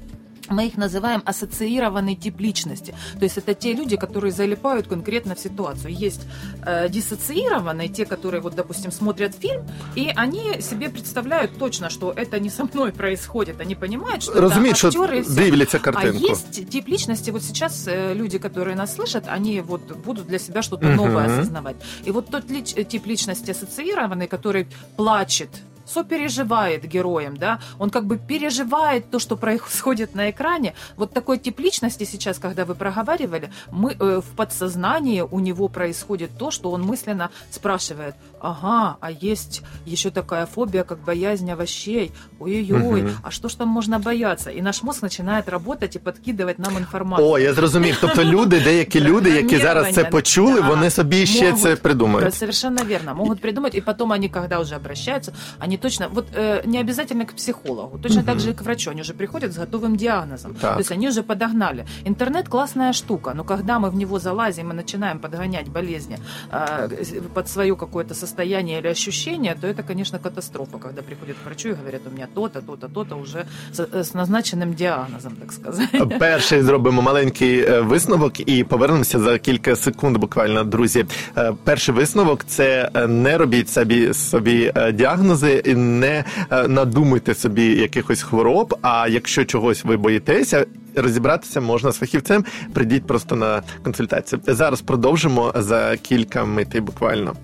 мы 0.49 0.67
их 0.67 0.77
называем 0.77 1.21
ассоциированный 1.25 2.15
тип 2.15 2.39
личности. 2.39 2.93
То 3.19 3.23
есть 3.25 3.37
это 3.37 3.53
те 3.53 3.73
люди, 3.73 3.95
которые 3.97 4.31
залипают 4.31 4.87
конкретно 4.87 5.35
в 5.35 5.39
ситуацию. 5.39 5.93
Есть 5.93 6.21
э, 6.65 6.89
диссоциированные, 6.89 7.87
те, 7.89 8.05
которые, 8.05 8.41
вот, 8.41 8.55
допустим, 8.55 8.91
смотрят 8.91 9.35
фильм, 9.35 9.63
и 9.95 10.11
они 10.15 10.61
себе 10.61 10.89
представляют 10.89 11.57
точно, 11.57 11.89
что 11.89 12.11
это 12.11 12.39
не 12.39 12.49
со 12.49 12.63
мной 12.65 12.91
происходит. 12.91 13.61
Они 13.61 13.75
понимают, 13.75 14.23
что 14.23 14.41
Розуміють, 14.41 14.77
это 14.77 14.87
актеры 14.89 15.21
все. 15.23 15.45
дивляться 15.45 15.77
А 15.77 15.79
картинку. 15.79 16.25
есть 16.31 16.69
тип 16.69 16.87
личности, 16.87 17.31
вот 17.31 17.43
сейчас 17.43 17.87
э, 17.87 18.13
люди, 18.13 18.37
которые 18.39 18.75
нас 18.75 18.95
слышат, 18.95 19.23
они 19.27 19.61
вот 19.61 19.81
будут 20.05 20.27
для 20.27 20.39
себя 20.39 20.61
что-то 20.61 20.85
Мгм. 20.87 20.95
новое 20.95 21.25
осознавать. 21.25 21.75
И 22.07 22.11
вот 22.11 22.29
тот 22.29 22.45
лич- 22.51 22.73
э, 22.75 22.83
тип 22.83 23.05
личности 23.07 23.51
ассоциированный, 23.51 24.27
который 24.27 24.67
плачет, 24.95 25.49
сопереживает 25.88 26.84
героям, 26.86 27.36
да, 27.36 27.58
он 27.78 27.90
как 27.90 28.06
бы 28.06 28.18
переживает 28.18 29.10
то, 29.10 29.18
что 29.18 29.36
происходит 29.36 30.14
на 30.14 30.30
экране. 30.30 30.72
Вот 30.96 31.12
такой 31.12 31.38
тип 31.38 31.60
личности 31.60 32.04
сейчас, 32.04 32.38
когда 32.38 32.64
вы 32.64 32.74
проговаривали, 32.74 33.50
мы 33.70 33.92
э, 33.92 34.20
в 34.20 34.36
подсознании 34.36 35.20
у 35.20 35.40
него 35.40 35.68
происходит 35.68 36.30
то, 36.38 36.50
что 36.50 36.70
он 36.70 36.82
мысленно 36.82 37.28
спрашивает, 37.50 38.14
ага, 38.40 38.96
а 39.00 39.10
есть 39.10 39.62
еще 39.86 40.10
такая 40.10 40.46
фобия, 40.46 40.84
как 40.84 40.98
боязнь 41.04 41.50
овощей, 41.52 42.12
ой-ой-ой, 42.40 43.02
Мгм. 43.02 43.10
а 43.22 43.30
что 43.30 43.48
ж 43.48 43.54
там 43.54 43.68
можно 43.68 43.98
бояться? 43.98 44.50
И 44.50 44.62
наш 44.62 44.82
мозг 44.82 45.02
начинает 45.02 45.48
работать 45.48 45.96
и 45.96 45.98
подкидывать 45.98 46.58
нам 46.58 46.78
информацию. 46.78 47.28
О, 47.28 47.38
я 47.38 47.54
зрозумів. 47.54 47.98
Тобто 48.00 48.24
люди, 48.24 48.60
деякі 48.60 49.00
люди, 49.00 49.30
які 49.30 49.58
зараз 49.58 49.94
це 49.94 50.04
почули, 50.04 50.60
Да. 50.60 50.68
вони 50.68 50.90
собі 50.90 51.26
ще 51.26 51.44
Могут. 51.44 51.60
це 51.60 51.76
придумають. 51.76 52.34
Совершенно 52.34 52.82
верно. 52.84 53.14
Могут 53.14 53.40
придумать, 53.40 53.74
и 53.74 53.80
потом 53.80 54.10
они, 54.12 54.28
когда 54.28 54.58
уже 54.60 54.76
обращаются, 54.76 55.32
они 55.64 55.74
точно, 55.84 56.08
вот 56.08 56.26
э, 56.34 56.62
не 56.66 56.80
обязательно 56.80 57.24
к 57.24 57.32
психологу, 57.32 57.98
точно 57.98 58.22
так 58.22 58.40
же 58.40 58.50
и 58.50 58.54
к 58.54 58.62
врачу, 58.64 58.90
они 58.90 59.00
уже 59.00 59.14
приходят 59.14 59.52
с 59.52 59.58
готовым 59.58 59.96
диагнозом. 59.96 60.54
Так. 60.54 60.74
То 60.74 60.78
есть 60.78 60.92
они 60.92 61.08
уже 61.08 61.22
подогнали. 61.22 61.86
Интернет 62.06 62.48
классная 62.48 62.92
штука, 62.92 63.34
но 63.34 63.44
когда 63.44 63.78
мы 63.78 63.90
в 63.90 63.94
него 63.94 64.18
залазим 64.18 64.70
и 64.70 64.74
начинаем 64.74 65.18
подгонять 65.18 65.68
болезни 65.68 66.18
э, 66.52 66.88
под 67.34 67.48
свое 67.48 67.76
какое-то 67.76 68.14
состояние 68.14 68.78
или 68.80 68.88
ощущение, 68.88 69.54
то 69.60 69.66
это, 69.66 69.82
конечно, 69.82 70.18
катастрофа, 70.18 70.78
когда 70.78 71.02
приходят 71.02 71.36
к 71.42 71.46
врачу 71.46 71.68
и 71.68 71.74
говорят, 71.74 72.02
у 72.06 72.10
меня 72.10 72.28
то-то, 72.34 72.60
то-то, 72.62 72.88
то-то 72.88 73.16
уже 73.16 73.46
с, 73.72 73.80
с 73.80 74.14
назначенным 74.14 74.74
диагнозом, 74.74 75.36
так 75.36 75.52
сказать. 75.52 76.18
Перший 76.18 76.62
зробимо 76.62 77.02
маленький 77.02 77.60
е, 77.60 77.80
висновок 77.80 78.48
і 78.48 78.64
повернемося 78.64 79.18
за 79.18 79.38
кілька 79.38 79.76
секунд. 79.76 80.18
Буквально, 80.18 80.64
друзі. 80.64 81.04
Е, 81.36 81.52
Перший 81.64 81.94
висновок 81.94 82.44
це 82.44 82.90
е, 82.94 83.06
не 83.06 83.38
робіть 83.38 83.68
собі 83.68 84.14
собі 84.14 84.72
е, 84.74 84.92
діагнози, 84.92 85.62
і 85.69 85.75
не 85.75 86.23
е, 86.51 86.67
надумуйте 86.67 87.35
собі 87.35 87.65
якихось 87.65 88.21
хвороб. 88.21 88.77
А 88.81 89.07
якщо 89.07 89.45
чогось 89.45 89.85
ви 89.85 89.97
боїтеся. 89.97 90.65
Розібратися 90.95 91.61
можна 91.61 91.91
з 91.91 91.97
фахівцем, 91.97 92.45
прийдіть 92.73 93.07
просто 93.07 93.35
на 93.35 93.61
консультацію. 93.83 94.41
Зараз 94.47 94.81
продовжимо 94.81 95.53
за 95.55 95.97
кілька 95.97 96.45
митей 96.45 96.81
буквально. 96.81 97.35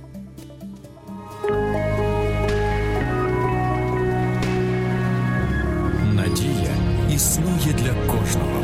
Надія 6.13 6.75
існує 7.15 7.73
для 7.77 7.93
кожного. 8.11 8.63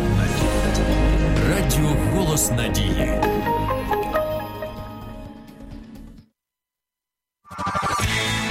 Радіо 1.50 1.98
Голос 2.13 2.51
Надії. 2.51 3.22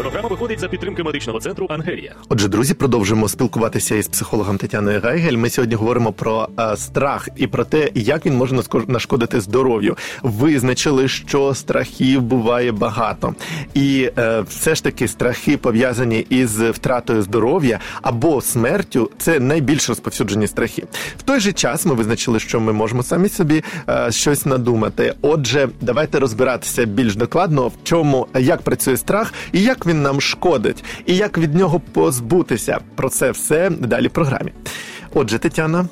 Програма 0.00 0.28
виходить 0.28 0.60
за 0.60 0.68
підтримки 0.68 1.02
медичного 1.02 1.40
центру 1.40 1.66
Ангелія. 1.70 2.14
Отже, 2.28 2.48
друзі, 2.48 2.74
продовжуємо 2.74 3.28
спілкуватися 3.28 3.94
із 3.94 4.08
психологом 4.08 4.58
Тетяною 4.58 5.00
Гайгель. 5.00 5.36
Ми 5.36 5.50
сьогодні 5.50 5.74
говоримо 5.74 6.12
про 6.12 6.48
е, 6.58 6.76
страх 6.76 7.28
і 7.36 7.46
про 7.46 7.64
те, 7.64 7.90
як 7.94 8.26
він 8.26 8.36
може 8.36 8.62
нашкодити 8.86 9.40
здоров'ю. 9.40 9.96
Визначили, 10.22 11.08
що 11.08 11.54
страхів 11.54 12.22
буває 12.22 12.72
багато, 12.72 13.34
і 13.74 14.10
е, 14.18 14.40
все 14.40 14.74
ж 14.74 14.84
таки 14.84 15.08
страхи 15.08 15.56
пов'язані 15.56 16.18
із 16.18 16.60
втратою 16.60 17.22
здоров'я 17.22 17.78
або 18.02 18.40
смертю. 18.40 19.10
Це 19.18 19.40
найбільш 19.40 19.88
розповсюджені 19.88 20.46
страхи. 20.46 20.84
В 21.18 21.22
той 21.22 21.40
же 21.40 21.52
час 21.52 21.86
ми 21.86 21.94
визначили, 21.94 22.40
що 22.40 22.60
ми 22.60 22.72
можемо 22.72 23.02
самі 23.02 23.28
собі 23.28 23.64
е, 23.88 24.12
щось 24.12 24.46
надумати. 24.46 25.14
Отже, 25.22 25.68
давайте 25.80 26.18
розбиратися 26.18 26.84
більш 26.84 27.16
докладно, 27.16 27.68
в 27.68 27.72
чому 27.84 28.26
як 28.38 28.62
працює 28.62 28.96
страх 28.96 29.32
і 29.52 29.62
як 29.62 29.86
він 29.89 30.01
нам 30.01 30.21
шкодить, 30.21 30.83
і 31.05 31.15
як 31.15 31.37
від 31.37 31.55
нього 31.55 31.79
позбутися. 31.79 32.79
Про 32.95 33.09
це 33.09 33.31
все 33.31 33.69
далі 33.69 34.07
в 34.07 34.11
програмі. 34.11 34.51
Отже, 35.13 35.39
Тетяна, 35.39 35.87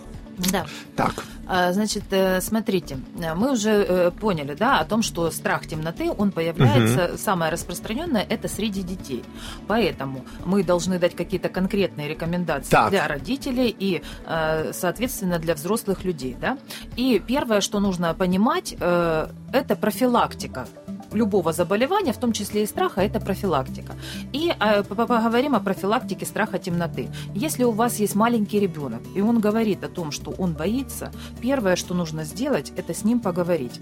Да. 0.51 0.65
так. 0.95 1.23
А, 1.47 1.73
Значит, 1.73 2.03
э, 2.11 2.41
смотрите, 2.41 2.95
э, 3.19 3.35
мы 3.35 3.51
уже 3.51 3.69
э, 3.69 4.11
поняли, 4.11 4.55
да, 4.59 4.79
о 4.79 4.85
том, 4.85 5.03
что 5.03 5.29
страх 5.31 5.67
темноты, 5.67 6.09
он 6.17 6.31
появляется, 6.31 7.17
самое 7.17 7.51
распространенное, 7.51 8.25
это 8.29 8.47
среди 8.47 8.81
детей. 8.81 9.23
Поэтому 9.67 10.21
мы 10.45 10.63
должны 10.63 10.99
дать 10.99 11.15
какие-то 11.15 11.49
конкретные 11.49 12.07
рекомендации 12.07 12.69
Так. 12.71 12.89
для 12.91 13.07
родителей 13.07 13.75
и, 13.79 14.01
э, 14.25 14.71
соответственно, 14.73 15.37
для 15.37 15.53
взрослых 15.53 16.05
людей, 16.05 16.35
да. 16.41 16.57
И 16.95 17.21
первое, 17.27 17.59
что 17.61 17.79
нужно 17.79 18.13
понимать, 18.13 18.75
э, 18.79 19.27
это 19.51 19.75
профилактика 19.75 20.65
любого 21.13 21.53
заболевания, 21.53 22.11
в 22.13 22.17
том 22.17 22.33
числе 22.33 22.63
и 22.63 22.65
страха, 22.67 23.01
это 23.01 23.19
профилактика. 23.19 23.93
И 24.33 24.51
э, 24.59 24.83
по- 24.83 24.95
поговорим 24.95 25.53
о 25.55 25.59
профилактике 25.59 26.25
страха 26.25 26.57
темноты. 26.57 27.07
Если 27.35 27.63
у 27.65 27.71
вас 27.71 27.99
есть 28.01 28.15
маленький 28.15 28.59
ребенок, 28.59 29.01
и 29.17 29.21
он 29.21 29.39
говорит 29.39 29.83
о 29.83 29.87
том, 29.87 30.11
что 30.11 30.33
он 30.39 30.53
боится, 30.53 31.11
первое, 31.41 31.75
что 31.75 31.93
нужно 31.93 32.23
сделать, 32.23 32.73
это 32.77 32.93
с 32.93 33.03
ним 33.03 33.19
поговорить. 33.19 33.79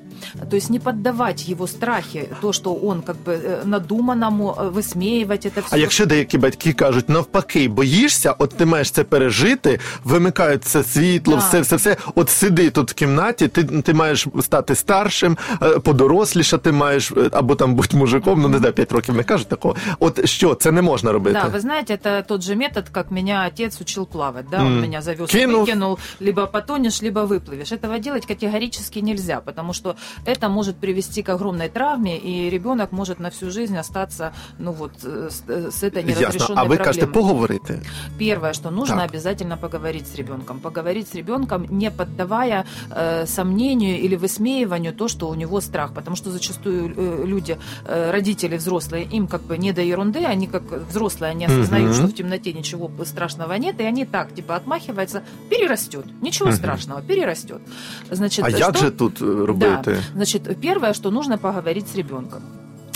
То 0.50 0.56
есть 0.58 0.70
не 0.70 0.80
поддавать 0.80 1.48
его 1.50 1.68
страхи, 1.68 2.28
то, 2.42 2.52
что 2.54 2.74
он 2.74 3.02
как 3.02 3.16
бы 3.16 3.32
э, 3.34 3.62
надуманному, 3.66 4.54
э, 4.58 4.70
высмеивать 4.70 5.46
это 5.46 5.62
все. 5.62 5.76
А 5.76 5.78
якщо 5.78 6.06
деякі 6.06 6.38
батьки 6.38 6.74
кажуть, 6.74 7.10
навпаки, 7.10 7.68
боїшся, 7.68 8.36
от 8.38 8.50
ти 8.58 8.66
маєш 8.66 8.92
це 8.92 9.04
пережити, 9.04 9.80
вимикаються 10.04 10.84
світло, 10.84 11.34
Так. 11.36 11.44
все, 11.44 11.62
все, 11.62 11.76
все. 11.76 11.98
От 12.16 12.30
сиди 12.30 12.70
тут 12.70 12.92
в 12.92 12.94
кімнаті, 12.94 13.48
ти, 13.48 13.64
ти 13.64 13.94
маєш 13.94 14.28
стати 14.42 14.76
старшим, 14.76 15.38
е, 15.62 15.80
подоросліша, 15.80 16.58
ти 16.58 16.72
маєш 16.72 17.12
е, 17.12 17.15
або 17.33 17.55
там 17.55 17.75
будь 17.75 17.95
мужиком, 17.95 18.41
ну 18.43 18.49
не 18.49 18.59
знаю, 18.59 18.75
5 18.75 18.93
років 18.93 19.17
не 19.17 19.23
кажуть 19.23 19.49
такого. 19.49 19.77
От 20.01 20.29
що, 20.29 20.55
це 20.55 20.73
не 20.73 20.83
можна 20.83 21.13
робити. 21.13 21.41
Да, 21.43 21.49
вы 21.57 21.61
знаете, 21.61 21.95
это 21.95 22.23
тот 22.27 22.43
же 22.43 22.57
метод, 22.57 22.89
как 22.89 23.11
меня 23.11 23.45
отец 23.53 23.81
учил 23.81 24.07
плавать, 24.07 24.47
да, 24.51 24.59
он 24.61 24.81
меня 24.81 25.03
завез 25.03 25.35
и 25.35 25.39
Кинул. 25.39 25.65
выкинул, 25.65 25.99
либо 26.21 26.47
потонешь, 26.47 27.03
либо 27.03 27.21
выплывешь. 27.21 27.73
Этого 27.73 27.99
делать 27.99 28.27
категорически 28.27 29.01
нельзя, 29.03 29.41
потому 29.41 29.73
что 29.73 29.97
это 30.27 30.49
может 30.49 30.77
привести 30.77 31.23
к 31.23 31.29
огромной 31.35 31.69
травме, 31.69 32.17
и 32.19 32.51
ребенок 32.51 32.93
может 32.93 33.21
на 33.21 33.29
всю 33.31 33.51
жизнь 33.51 33.77
остаться, 33.79 34.33
ну 34.59 34.73
вот, 34.73 34.93
э, 35.05 35.29
с, 35.31 35.43
э, 35.49 35.71
с 35.71 35.83
этой 35.83 36.03
Ясно. 36.05 36.21
неразрешенной 36.21 36.63
А 36.63 36.69
ви 36.69 36.77
кажете 36.77 37.07
проблемой. 37.07 37.13
поговорити? 37.15 37.81
Первое, 38.19 38.53
что 38.53 38.71
нужно 38.71 38.97
Так. 38.97 39.11
обязательно 39.11 39.57
поговорить 39.57 40.07
с 40.13 40.19
ребенком. 40.19 40.59
Поговорить 40.61 41.09
с 41.09 41.15
ребенком, 41.15 41.67
не 41.71 41.91
поддавая 41.91 42.65
э, 42.91 43.27
сомнению 43.27 44.01
или 44.07 44.17
высмеиванию 44.17 44.93
то, 44.93 45.09
что 45.09 45.29
у 45.29 45.35
него 45.35 45.61
страх. 45.61 45.91
Потому 45.95 46.17
что 46.17 46.31
зачастую 46.31 46.93
э, 46.97 47.06
люди, 47.25 47.57
э, 47.85 48.11
родители 48.11 48.57
взрослые, 48.57 49.05
им 49.05 49.27
как 49.27 49.43
бы 49.43 49.59
не 49.59 49.73
до 49.73 49.83
ерунды, 49.83 50.25
они 50.25 50.47
как 50.47 50.63
взрослые, 50.91 51.31
они 51.31 51.47
осознают, 51.47 51.91
Мгм. 51.91 51.95
что 51.95 52.07
в 52.07 52.13
темноте 52.15 52.53
ничего 52.53 52.91
страшного 53.05 53.53
нет, 53.55 53.81
и 53.81 53.85
они 53.85 54.05
так, 54.05 54.35
типа, 54.35 54.57
отмахиваются, 54.57 55.23
перерастет. 55.51 56.05
Ничего 56.23 56.49
Мгм. 56.49 56.57
страшного, 56.59 57.03
перерастет. 57.03 57.61
Значит, 58.11 58.45
А 58.45 58.51
что- 58.51 58.59
як 58.59 58.77
же 58.79 58.91
тут 58.91 59.21
е, 59.23 59.47
робити? 59.47 59.97
Значит, 60.15 60.43
первое, 60.61 60.93
что 60.95 61.11
нужно 61.11 61.39
поговорить 61.39 61.87
с 61.89 61.97
ребенком. 61.97 62.43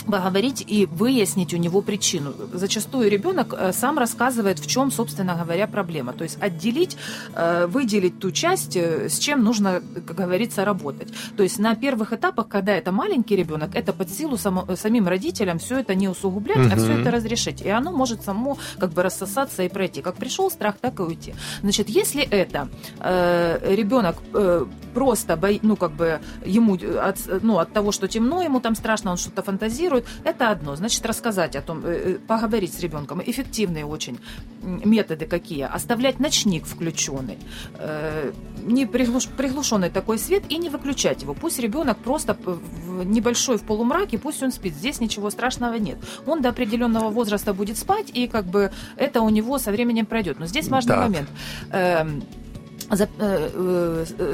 Поговорить 0.05 0.63
и 0.65 0.85
выяснить 0.85 1.53
у 1.53 1.57
него 1.57 1.81
причину. 1.81 2.33
Зачастую 2.53 3.09
ребенок 3.09 3.53
э, 3.57 3.71
сам 3.73 3.97
рассказывает, 3.97 4.59
в 4.59 4.67
чем, 4.67 4.91
собственно 4.91 5.35
говоря, 5.35 5.67
проблема. 5.67 6.13
То 6.13 6.23
есть 6.23 6.37
отделить, 6.41 6.97
э, 7.35 7.67
выделить 7.67 8.19
ту 8.19 8.31
часть, 8.31 8.75
э, 8.75 9.09
с 9.09 9.19
чем 9.19 9.43
нужно, 9.43 9.81
как 10.05 10.17
говорится, 10.17 10.65
работать. 10.65 11.09
То 11.37 11.43
есть 11.43 11.59
на 11.59 11.75
первых 11.75 12.13
этапах, 12.13 12.47
когда 12.47 12.73
это 12.73 12.91
маленький 12.91 13.35
ребенок, 13.35 13.75
это 13.75 13.93
под 13.93 14.09
силу 14.09 14.37
само, 14.37 14.67
самим 14.75 15.07
родителям 15.07 15.59
все 15.59 15.79
это 15.79 15.95
не 15.95 16.07
усугублять, 16.07 16.57
угу. 16.57 16.73
а 16.73 16.75
все 16.75 16.99
это 16.99 17.11
разрешить. 17.11 17.61
И 17.61 17.69
оно 17.69 17.91
может 17.91 18.23
само 18.23 18.57
как 18.79 18.91
бы 18.91 19.03
рассосаться 19.03 19.63
и 19.63 19.69
пройти. 19.69 20.01
Как 20.01 20.15
пришел 20.15 20.49
страх, 20.51 20.75
так 20.81 20.99
и 20.99 21.03
уйти. 21.03 21.33
Значит, 21.61 21.89
если 21.89 22.23
это 22.23 22.69
э, 22.99 23.75
ребенок 23.75 24.17
э, 24.33 24.65
просто, 24.93 25.35
бо, 25.35 25.49
ну 25.61 25.75
как 25.75 25.91
бы 25.91 26.19
ему 26.45 26.75
от, 26.75 27.17
ну, 27.41 27.57
от 27.57 27.73
того, 27.73 27.91
что 27.91 28.07
темно, 28.07 28.41
ему 28.41 28.59
там 28.59 28.75
страшно, 28.75 29.11
он 29.11 29.17
что-то 29.17 29.41
фантазирует, 29.43 29.90
реагирует, 29.91 30.05
это 30.23 30.49
одно. 30.49 30.75
Значит, 30.75 31.05
рассказать 31.05 31.55
о 31.55 31.61
том, 31.61 31.81
э, 31.85 32.15
э, 32.15 32.17
поговорить 32.27 32.73
с 32.73 32.79
ребенком. 32.79 33.21
Эффективные 33.25 33.85
очень 33.85 34.19
методы 34.61 35.25
какие. 35.25 35.63
Оставлять 35.63 36.19
ночник 36.19 36.65
включенный, 36.65 37.37
э, 37.75 38.31
не 38.63 38.85
приглуш, 38.85 39.27
приглушенный 39.27 39.89
такой 39.89 40.17
свет 40.17 40.43
и 40.49 40.57
не 40.57 40.69
выключать 40.69 41.21
его. 41.21 41.33
Пусть 41.33 41.59
ребенок 41.59 41.97
просто 41.97 42.33
в 42.33 43.03
небольшой 43.03 43.57
в 43.57 43.63
полумраке, 43.63 44.17
пусть 44.17 44.43
он 44.43 44.51
спит. 44.51 44.73
Здесь 44.73 44.99
ничего 44.99 45.29
страшного 45.29 45.75
нет. 45.75 45.97
Он 46.25 46.41
до 46.41 46.49
определенного 46.49 47.09
возраста 47.09 47.53
будет 47.53 47.77
спать, 47.77 48.11
и 48.13 48.27
как 48.27 48.45
бы 48.45 48.71
это 48.97 49.21
у 49.21 49.29
него 49.29 49.59
со 49.59 49.71
временем 49.71 50.05
пройдет. 50.05 50.39
Но 50.39 50.45
здесь 50.45 50.67
важный 50.67 50.95
так. 50.95 51.03
момент 51.03 51.29
эм, 51.71 52.23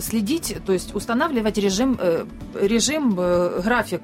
следить, 0.01 0.57
то 0.65 0.73
есть 0.73 0.95
устанавливать 0.95 1.57
режим, 1.57 1.99
режим 2.59 3.15
график 3.15 4.01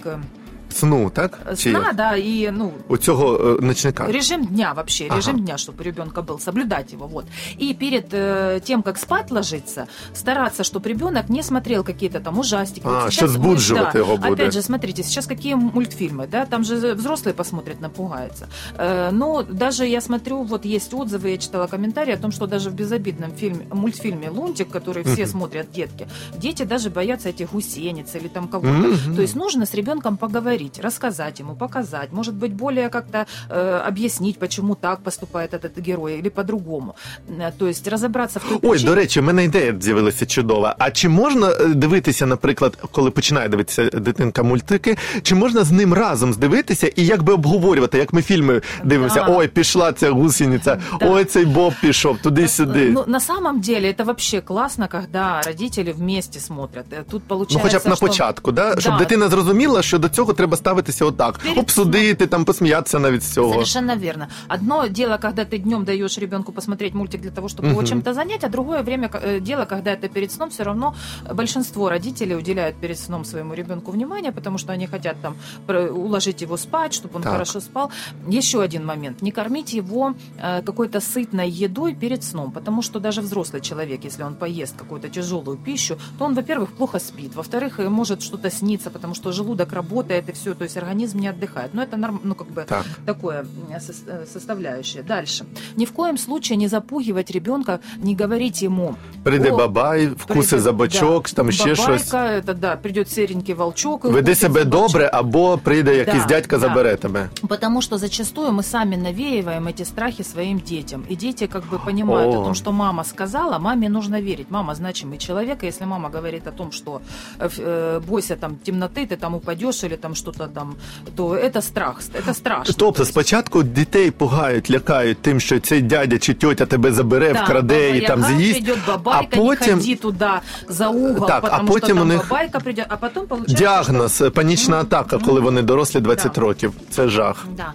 сну, 0.73 1.09
так? 1.09 1.39
Сна, 1.55 1.87
Чи... 1.89 1.93
да, 1.93 2.15
и, 2.15 2.51
ну... 2.51 2.71
У 2.87 2.97
цього 2.97 3.57
ночника. 3.61 4.07
Режим 4.11 4.45
дня 4.45 4.73
вообще, 4.73 5.05
ага. 5.09 5.17
режим 5.17 5.39
дня, 5.39 5.57
чтобы 5.57 5.81
у 5.81 5.83
ребенка 5.83 6.21
был, 6.21 6.39
соблюдать 6.39 6.93
его, 6.93 7.07
вот. 7.07 7.25
И 7.61 7.73
перед 7.73 8.13
э, 8.13 8.59
тем, 8.63 8.83
как 8.83 8.97
спать 8.97 9.31
ложиться, 9.31 9.87
стараться, 10.13 10.63
чтобы 10.63 10.89
ребенок 10.89 11.29
не 11.29 11.43
смотрел 11.43 11.83
какие-то 11.83 12.19
там 12.19 12.39
ужастики. 12.39 12.87
А, 12.87 13.11
сейчас, 13.11 13.29
збуджувати 13.29 13.91
да, 13.93 13.99
його 13.99 14.17
буде. 14.17 14.33
Опять 14.33 14.53
же, 14.53 14.61
смотрите, 14.61 15.03
сейчас 15.03 15.27
какие 15.27 15.55
мультфильмы, 15.55 16.27
да, 16.27 16.45
там 16.45 16.63
же 16.63 16.93
взрослые 16.93 17.33
посмотрят, 17.33 17.81
напугаются. 17.81 18.47
Э, 18.77 19.11
но 19.11 19.43
даже 19.43 19.85
я 19.85 20.01
смотрю, 20.01 20.43
вот 20.43 20.65
есть 20.65 20.93
отзывы, 20.93 21.29
я 21.29 21.37
читала 21.37 21.67
комментарии 21.67 22.13
о 22.13 22.17
том, 22.17 22.31
что 22.31 22.47
даже 22.47 22.69
в 22.69 22.73
безобидном 22.73 23.31
фильме, 23.31 23.65
мультфильме 23.71 24.29
«Лунтик», 24.29 24.69
который 24.69 25.03
все 25.03 25.27
смотрят 25.27 25.71
детки, 25.71 26.07
дети 26.37 26.63
даже 26.65 26.89
боятся 26.89 27.29
этих 27.29 27.51
гусениц 27.51 28.15
или 28.15 28.27
там 28.27 28.47
кого-то. 28.47 29.15
То 29.15 29.21
есть 29.21 29.35
нужно 29.35 29.65
с 29.65 29.73
ребенком 29.73 30.17
поговорить 30.17 30.62
поговорить, 30.62 30.80
рассказать 30.82 31.40
ему, 31.40 31.54
показать, 31.54 32.12
может 32.12 32.34
быть, 32.34 32.52
более 32.52 32.88
как-то 32.88 33.26
э, 33.50 33.82
объяснить, 33.88 34.38
почему 34.38 34.74
так 34.74 35.00
поступает 35.02 35.54
этот 35.54 35.78
герой 35.78 36.18
или 36.18 36.28
по-другому. 36.28 36.94
Э, 37.28 37.52
то 37.58 37.66
есть 37.66 37.88
розібратися 37.88 38.38
в 38.38 38.48
той 38.48 38.58
Ой, 38.62 38.78
до 38.78 38.94
речі, 38.94 39.20
в 39.20 39.22
мене 39.22 39.44
ідея 39.44 39.74
з'явилася 39.80 40.26
чудова. 40.26 40.76
А 40.78 40.90
чи 40.90 41.08
можна 41.08 41.50
е, 41.50 41.64
дивитися, 41.68 42.26
наприклад, 42.26 42.78
коли 42.92 43.10
починає 43.10 43.48
дивитися 43.48 43.84
дитинка 43.84 44.42
мультики, 44.42 44.96
чи 45.22 45.34
можна 45.34 45.64
з 45.64 45.70
ним 45.70 45.94
разом 45.94 46.32
здивитися 46.32 46.86
і 46.96 47.06
якби 47.06 47.32
обговорювати, 47.32 47.98
як 47.98 48.12
ми 48.12 48.22
фільми 48.22 48.62
дивимося? 48.84 49.24
Да. 49.26 49.36
Ой, 49.36 49.48
пішла 49.48 49.92
ця 49.92 50.10
гусениця, 50.10 50.78
да. 51.00 51.10
ой, 51.10 51.24
цей 51.24 51.44
Боб 51.44 51.72
пішов 51.80 52.18
туди-сюди. 52.18 52.90
Ну, 52.90 53.04
на 53.06 53.20
самом 53.20 53.60
деле, 53.60 53.88
это 53.88 54.04
вообще 54.04 54.40
классно, 54.40 54.88
когда 54.88 55.42
родители 55.46 55.92
вместе 55.92 56.40
смотрят. 56.40 56.86
Э, 56.92 57.04
тут 57.10 57.22
получается, 57.22 57.58
Ну, 57.58 57.62
хоча 57.64 57.78
б 57.78 57.80
що... 57.80 57.90
на 57.90 57.96
початку, 57.96 58.52
да? 58.52 58.74
щоб 58.80 58.98
дитина 58.98 59.28
зрозуміла, 59.28 59.82
що 59.82 59.98
до 59.98 60.08
цього 60.08 60.32
треба 60.32 60.51
Треба 60.53 60.73
ставитися 60.73 61.05
отак, 61.05 61.39
обсудити, 61.57 62.27
там 62.27 62.45
посміятися 62.45 62.99
навіть 62.99 63.23
з 63.23 63.33
цього. 63.33 63.51
Совершенно 63.51 63.95
верно. 63.95 64.27
Одно 64.49 64.87
дело, 64.87 65.17
когда 65.21 65.45
ты 65.45 65.59
днем 65.59 65.83
даешь 65.83 66.17
ребенку 66.17 66.51
посмотреть 66.51 66.93
мультик 66.93 67.21
для 67.21 67.31
того, 67.31 67.47
чтобы 67.47 67.67
его 67.67 67.83
чем-то 67.83 68.13
занять, 68.13 68.43
а 68.43 68.49
другое 68.49 68.81
время 68.81 69.09
э, 69.13 69.39
дело, 69.39 69.65
когда 69.65 69.91
это 69.91 70.09
перед 70.09 70.31
сном, 70.31 70.49
все 70.49 70.63
равно 70.63 70.93
большинство 71.33 71.89
родителей 71.89 72.35
уделяют 72.35 72.75
перед 72.75 72.97
сном 72.97 73.25
своему 73.25 73.55
ребенку 73.55 73.91
внимание, 73.91 74.31
потому 74.31 74.57
что 74.57 74.73
они 74.73 74.87
хотят 74.87 75.15
там 75.21 75.35
уложить 75.67 76.43
его 76.43 76.57
спать, 76.57 76.93
чтобы 76.93 77.15
он 77.15 77.21
так. 77.21 77.31
хорошо 77.31 77.61
спал. 77.61 77.91
Еще 78.31 78.61
один 78.61 78.85
момент. 78.85 79.21
Не 79.21 79.31
кормить 79.31 79.73
его 79.73 80.13
э, 80.41 80.61
какой-то 80.61 80.99
сытной 80.99 81.49
едой 81.49 81.95
перед 81.95 82.23
сном, 82.23 82.51
потому 82.51 82.81
что 82.81 82.99
даже 82.99 83.21
взрослый 83.21 83.61
человек, 83.61 84.05
если 84.05 84.25
он 84.25 84.33
поест 84.35 84.75
какую-то 84.77 85.09
тяжелую 85.09 85.57
пищу, 85.57 85.97
то 86.17 86.25
он, 86.25 86.35
во-первых, 86.35 86.69
плохо 86.77 86.99
спит, 86.99 87.35
во-вторых, 87.35 87.79
может 87.89 88.21
что-то 88.21 88.49
сниться, 88.49 88.89
потому 88.89 89.15
что 89.15 89.31
желудок 89.31 89.73
работает, 89.73 90.29
и 90.29 90.31
все, 90.31 90.42
то 90.43 90.63
есть 90.63 90.77
организм 90.77 91.19
не 91.19 91.27
отдыхает. 91.27 91.73
Но 91.73 91.81
это 91.83 91.97
норм, 91.97 92.21
ну, 92.23 92.35
как 92.35 92.47
бы 92.47 92.63
так. 92.63 92.85
такое 93.05 93.45
э, 93.69 94.25
составляющее. 94.25 95.03
Дальше. 95.03 95.45
Ни 95.75 95.85
в 95.85 95.91
коем 95.91 96.17
случае 96.17 96.57
не 96.57 96.67
запугивать 96.67 97.31
ребенка, 97.31 97.79
не 97.97 98.15
говорить 98.15 98.61
ему. 98.61 98.95
Прийде 99.23 99.51
о, 99.51 99.57
бабай, 99.57 100.07
вкуси 100.07 100.57
за 100.57 100.71
бочок, 100.71 101.29
да, 101.29 101.35
там 101.35 101.51
ще 101.51 101.75
щось. 101.75 102.13
это, 102.13 102.53
да, 102.53 102.75
придет 102.75 103.09
серенький 103.09 103.53
волчок. 103.53 104.05
Веди 104.05 104.35
себе 104.35 104.63
добре, 104.63 105.07
або 105.07 105.57
прийде 105.57 105.97
якийсь 105.97 106.23
да, 106.23 106.29
дядька, 106.29 106.57
да. 106.57 106.67
забере 106.67 106.97
тебе. 106.97 107.29
Потому 107.47 107.81
что 107.81 107.97
зачастую 107.97 108.51
мы 108.51 108.63
сами 108.63 108.95
навеиваем 108.95 109.67
эти 109.67 109.83
страхи 109.83 110.23
своим 110.23 110.59
детям. 110.59 111.05
И 111.09 111.15
дети 111.15 111.47
как 111.47 111.65
бы 111.65 111.79
понимают 111.79 112.35
о. 112.35 112.41
о 112.41 112.43
том, 112.43 112.53
что 112.53 112.71
мама 112.71 113.03
сказала, 113.03 113.59
маме 113.59 113.89
нужно 113.89 114.21
верить. 114.21 114.47
Мама 114.49 114.75
значимый 114.75 115.17
человек, 115.17 115.63
и 115.63 115.65
если 115.67 115.85
мама 115.85 116.09
говорит 116.09 116.47
о 116.47 116.51
том, 116.51 116.71
что 116.71 117.01
э, 117.39 117.49
э 117.57 118.01
бойся 118.07 118.35
там 118.35 118.57
темноты, 118.63 119.05
ты 119.05 119.17
там 119.17 119.35
упадешь 119.35 119.83
или 119.83 119.95
там 119.95 120.15
что-то 120.33 120.53
там, 120.53 120.75
то 121.15 121.49
це 121.53 121.61
страх, 121.61 122.01
це 122.25 122.33
страшно. 122.33 122.75
Тобто 122.77 123.05
спочатку 123.05 123.63
дітей 123.63 124.11
пугають, 124.11 124.71
лякають 124.71 125.17
тим, 125.21 125.39
що 125.39 125.59
цей 125.59 125.81
дядя 125.81 126.17
чи 126.17 126.33
тьотя 126.33 126.65
тебе 126.65 126.91
забере, 126.91 127.33
да, 127.33 127.43
вкраде 127.43 127.97
і 127.97 128.07
там 128.07 128.23
з'їсть. 128.23 128.65
Придет 128.65 128.79
бабайка, 128.87 129.27
а 129.33 129.35
потім... 129.35 129.67
не 129.67 129.81
ходи 129.81 129.95
туди 129.95 130.29
за 130.69 130.89
угол, 130.89 131.27
так, 131.27 131.49
а 131.51 131.59
потім 131.59 131.95
що 131.95 132.01
у 132.01 132.05
них 132.05 132.17
бабайка 132.17 132.59
прийде, 132.59 132.85
а 132.89 132.97
потім 132.97 133.27
получається... 133.27 133.55
Діагноз, 133.57 134.23
панічна 134.33 134.77
атака, 134.77 135.17
коли 135.17 135.39
вони 135.41 135.61
дорослі 135.61 135.99
20 135.99 136.31
да. 136.31 136.41
років. 136.41 136.73
Це 136.89 137.07
жах. 137.07 137.45
Да. 137.57 137.73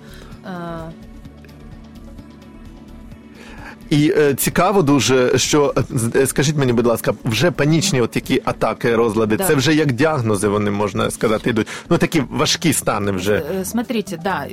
І 3.89 4.13
е, 4.17 4.33
цікаво 4.33 4.81
дуже, 4.81 5.37
що 5.37 5.73
е, 6.15 6.27
скажіть 6.27 6.57
мені, 6.57 6.73
будь 6.73 6.85
ласка, 6.85 7.13
вже 7.25 7.51
панічні 7.51 8.01
от 8.01 8.11
такі 8.11 8.41
атаки, 8.45 8.95
розлади, 8.95 9.37
да. 9.37 9.43
це 9.43 9.55
вже 9.55 9.73
як 9.73 9.91
діагнози, 9.91 10.47
вони 10.47 10.71
можна 10.71 11.11
сказати, 11.11 11.49
йдуть. 11.49 11.67
Ну 11.89 11.97
такі 11.97 12.23
важкі 12.29 12.73
стани 12.73 13.11
вже. 13.11 13.43
Смотрите, 13.63 14.19
да, 14.23 14.47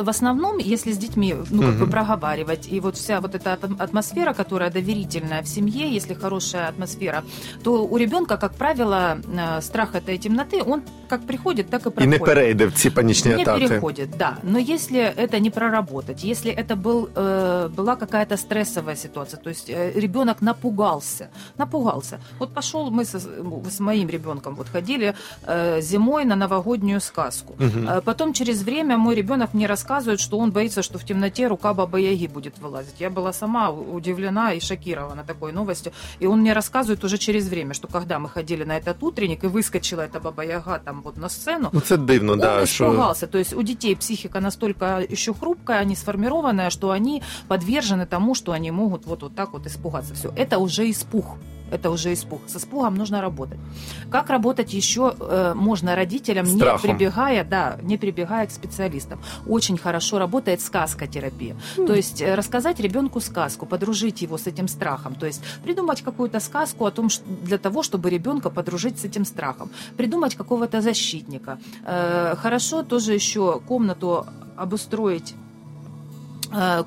в 0.00 0.08
основном, 0.08 0.58
если 0.72 0.92
с 0.92 0.98
детьми, 0.98 1.34
ну, 1.50 1.62
как 1.62 1.70
угу. 1.70 1.84
бы 1.84 1.90
проговаривать, 1.90 2.68
и 2.72 2.80
вот 2.80 2.96
вся 2.96 3.20
вот 3.20 3.34
эта 3.34 3.56
атмосфера, 3.78 4.34
которая 4.34 4.70
доверительная 4.70 5.42
в 5.42 5.48
семье, 5.48 5.96
если 5.96 6.14
хорошая 6.14 6.68
атмосфера, 6.68 7.22
то 7.62 7.84
у 7.84 7.96
ребенка, 7.96 8.36
как 8.36 8.54
правило, 8.54 9.16
страх 9.60 9.94
этой 9.94 10.18
темноты, 10.18 10.62
он 10.66 10.82
как 11.08 11.26
приходит, 11.26 11.70
так 11.70 11.86
и 11.86 11.90
проходит. 11.90 12.14
И 12.14 12.18
не 12.18 12.18
перейде 12.18 12.66
в 12.66 12.72
ці 12.72 12.90
панічні 12.90 13.34
не 13.34 13.42
атаки. 13.42 13.60
Не 13.60 13.68
переходит, 13.68 14.08
да. 14.18 14.36
Но 14.42 14.58
если 14.58 14.98
это 14.98 15.40
не 15.40 15.50
проработать, 15.50 16.24
если 16.24 16.52
это 16.52 16.76
был, 16.76 17.08
э, 17.14 17.68
была 17.76 17.96
какая-то 17.96 18.36
стресс 18.36 18.67
стрессовая 18.69 18.95
ситуация. 18.95 19.39
То 19.39 19.49
есть 19.49 19.69
э, 19.69 19.91
ребенок 19.99 20.41
напугался. 20.41 21.29
Напугался. 21.57 22.19
Вот 22.39 22.53
пошел, 22.53 22.91
мы 22.91 23.05
со, 23.05 23.19
с 23.19 23.79
моим 23.79 24.09
ребенком 24.09 24.55
вот 24.55 24.67
ходили 24.67 25.13
э, 25.43 25.81
зимой 25.81 26.25
на 26.25 26.35
новогоднюю 26.35 27.01
сказку. 27.01 27.53
Угу. 27.53 28.01
Потом 28.05 28.33
через 28.33 28.63
время 28.63 28.97
мой 28.97 29.15
ребенок 29.15 29.53
мне 29.53 29.67
рассказывает, 29.67 30.19
что 30.19 30.37
он 30.37 30.51
боится, 30.51 30.83
что 30.83 30.99
в 30.99 31.03
темноте 31.03 31.47
рука 31.47 31.73
Бабы 31.73 32.01
Яги 32.01 32.27
будет 32.27 32.59
вылазить. 32.59 32.99
Я 32.99 33.09
была 33.09 33.33
сама 33.33 33.71
удивлена 33.71 34.53
и 34.53 34.59
шокирована 34.59 35.23
такой 35.23 35.51
новостью. 35.51 35.91
И 36.21 36.27
он 36.27 36.39
мне 36.39 36.53
рассказывает 36.53 37.03
уже 37.03 37.17
через 37.17 37.49
время, 37.49 37.73
что 37.73 37.87
когда 37.87 38.19
мы 38.19 38.29
ходили 38.29 38.65
на 38.65 38.77
этот 38.77 39.03
утренник 39.03 39.43
и 39.43 39.47
выскочила 39.47 40.01
эта 40.01 40.19
Баба 40.19 40.43
Яга 40.43 40.79
там 40.85 41.01
вот 41.01 41.17
на 41.17 41.29
сцену, 41.29 41.69
ну, 41.73 41.81
це 41.81 41.97
дивно, 41.97 42.33
он 42.33 42.39
да, 42.39 42.63
испугался. 42.63 43.25
Что... 43.25 43.31
То 43.31 43.37
есть 43.39 43.53
у 43.53 43.63
детей 43.63 43.95
психика 43.95 44.39
настолько 44.39 45.05
еще 45.13 45.33
хрупкая, 45.33 45.85
не 45.85 45.95
сформированная, 45.95 46.69
что 46.69 46.89
они 46.89 47.21
подвержены 47.47 48.05
тому, 48.05 48.35
что 48.35 48.51
они 48.59 48.71
могут 48.71 49.05
вот, 49.05 49.23
вот 49.23 49.35
так 49.35 49.53
вот 49.53 49.65
испугаться. 49.65 50.13
Все, 50.13 50.31
это 50.35 50.59
уже 50.59 50.89
испуг. 50.89 51.25
Это 51.71 51.91
уже 51.91 52.13
испуг. 52.13 52.41
С 52.47 52.55
испугом 52.55 52.95
нужно 52.95 53.21
работать. 53.21 53.59
Как 54.09 54.29
работать 54.29 54.73
еще 54.73 55.13
э, 55.19 55.53
можно 55.55 55.95
родителям, 55.95 56.45
Страхом. 56.45 56.89
не 56.89 56.97
прибегая, 56.97 57.43
да, 57.43 57.77
не 57.83 57.97
прибегая 57.97 58.47
к 58.47 58.51
специалистам. 58.51 59.19
Очень 59.47 59.77
хорошо 59.77 60.17
работает 60.19 60.61
сказкотерапия. 60.61 61.55
Mm. 61.77 61.87
То 61.87 61.93
есть 61.93 62.21
э, 62.21 62.35
рассказать 62.35 62.79
ребенку 62.79 63.19
сказку, 63.19 63.65
подружить 63.65 64.23
его 64.23 64.37
с 64.37 64.47
этим 64.47 64.67
страхом. 64.67 65.15
То 65.15 65.27
есть 65.27 65.43
придумать 65.63 66.01
какую-то 66.01 66.39
сказку 66.39 66.85
о 66.85 66.91
том, 66.91 67.09
что, 67.09 67.23
для 67.43 67.57
того, 67.57 67.83
чтобы 67.83 68.09
ребенка 68.09 68.49
подружить 68.49 68.97
с 68.97 69.05
этим 69.05 69.25
страхом. 69.25 69.69
Придумать 69.97 70.35
какого-то 70.35 70.81
защитника. 70.81 71.59
Э, 71.85 72.35
хорошо 72.35 72.81
тоже 72.83 73.13
еще 73.13 73.59
комнату 73.67 74.25
обустроить 74.57 75.35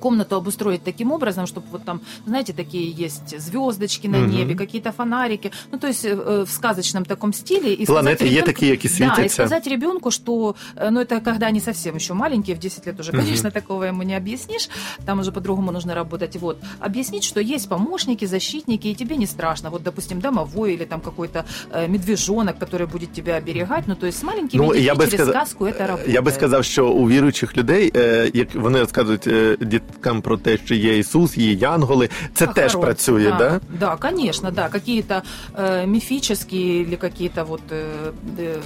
комнату 0.00 0.36
обустроить 0.36 0.82
таким 0.82 1.12
образом, 1.12 1.46
чтобы 1.46 1.66
вот 1.70 1.84
там, 1.84 2.00
знаете, 2.26 2.52
такие 2.52 2.90
есть 2.90 3.38
звездочки 3.38 4.06
на 4.06 4.16
небе, 4.16 4.54
mm-hmm. 4.54 4.56
какие-то 4.56 4.92
фонарики, 4.92 5.52
ну 5.70 5.78
то 5.78 5.86
есть 5.86 6.04
э, 6.04 6.44
в 6.44 6.50
сказочном 6.50 7.04
таком 7.04 7.32
стиле. 7.32 7.74
И 7.74 7.86
Планеты 7.86 8.24
ребенку, 8.24 8.46
такие, 8.46 8.76
какие 8.76 8.92
светятся. 8.92 9.20
Да, 9.20 9.26
и 9.26 9.28
сказать 9.28 9.66
ребенку, 9.66 10.10
что, 10.10 10.56
э, 10.76 10.90
ну 10.90 11.00
это 11.00 11.20
когда 11.20 11.46
они 11.46 11.60
совсем 11.60 11.94
еще 11.94 12.14
маленькие, 12.14 12.56
в 12.56 12.58
10 12.58 12.86
лет 12.86 13.00
уже, 13.00 13.12
конечно, 13.12 13.48
mm-hmm. 13.48 13.52
такого 13.52 13.84
ему 13.84 14.02
не 14.02 14.14
объяснишь, 14.14 14.68
там 15.06 15.20
уже 15.20 15.32
по-другому 15.32 15.72
нужно 15.72 15.94
работать. 15.94 16.36
Вот, 16.36 16.58
объяснить, 16.80 17.24
что 17.24 17.40
есть 17.40 17.68
помощники, 17.68 18.24
защитники, 18.24 18.88
и 18.88 18.94
тебе 18.94 19.16
не 19.16 19.26
страшно. 19.26 19.70
Вот, 19.70 19.82
допустим, 19.82 20.20
домовой 20.20 20.74
или 20.74 20.84
там 20.84 21.00
какой-то 21.00 21.44
э, 21.70 21.88
медвежонок, 21.88 22.58
который 22.58 22.86
будет 22.86 23.12
тебя 23.12 23.36
оберегать, 23.36 23.86
ну 23.86 23.94
то 23.94 24.06
есть 24.06 24.18
с 24.18 24.22
маленькими 24.22 24.60
ну, 24.60 24.72
детьми 24.72 24.84
я 24.84 24.94
через 24.94 25.14
сказ... 25.14 25.28
сказку 25.28 25.66
это 25.66 25.86
работает. 25.86 26.14
Я 26.14 26.22
би 26.22 26.30
сказав, 26.30 26.64
що 26.64 26.88
у 26.88 27.08
віруючих 27.08 27.56
людей, 27.56 27.92
як 28.34 28.54
вони 28.54 28.80
розказують 28.80 29.26
діткам 29.61 30.21
про 30.21 30.37
те, 30.37 30.57
що 30.57 30.75
є 30.75 30.97
Ісус, 30.97 31.37
є 31.37 31.53
Янголи, 31.53 32.09
це 32.33 32.45
Охорон. 32.45 32.63
теж 32.63 32.75
працює, 32.75 33.29
да? 33.29 33.37
Да, 33.37 33.59
да 33.79 33.95
конечно, 33.95 34.51
да. 34.51 34.69
Какие-то 34.69 35.21
э, 35.53 35.85
мифические 35.87 36.81
или 36.81 36.95
какие-то 36.95 37.43
вот 37.45 37.61
э, 37.71 38.11
э, 38.39 38.61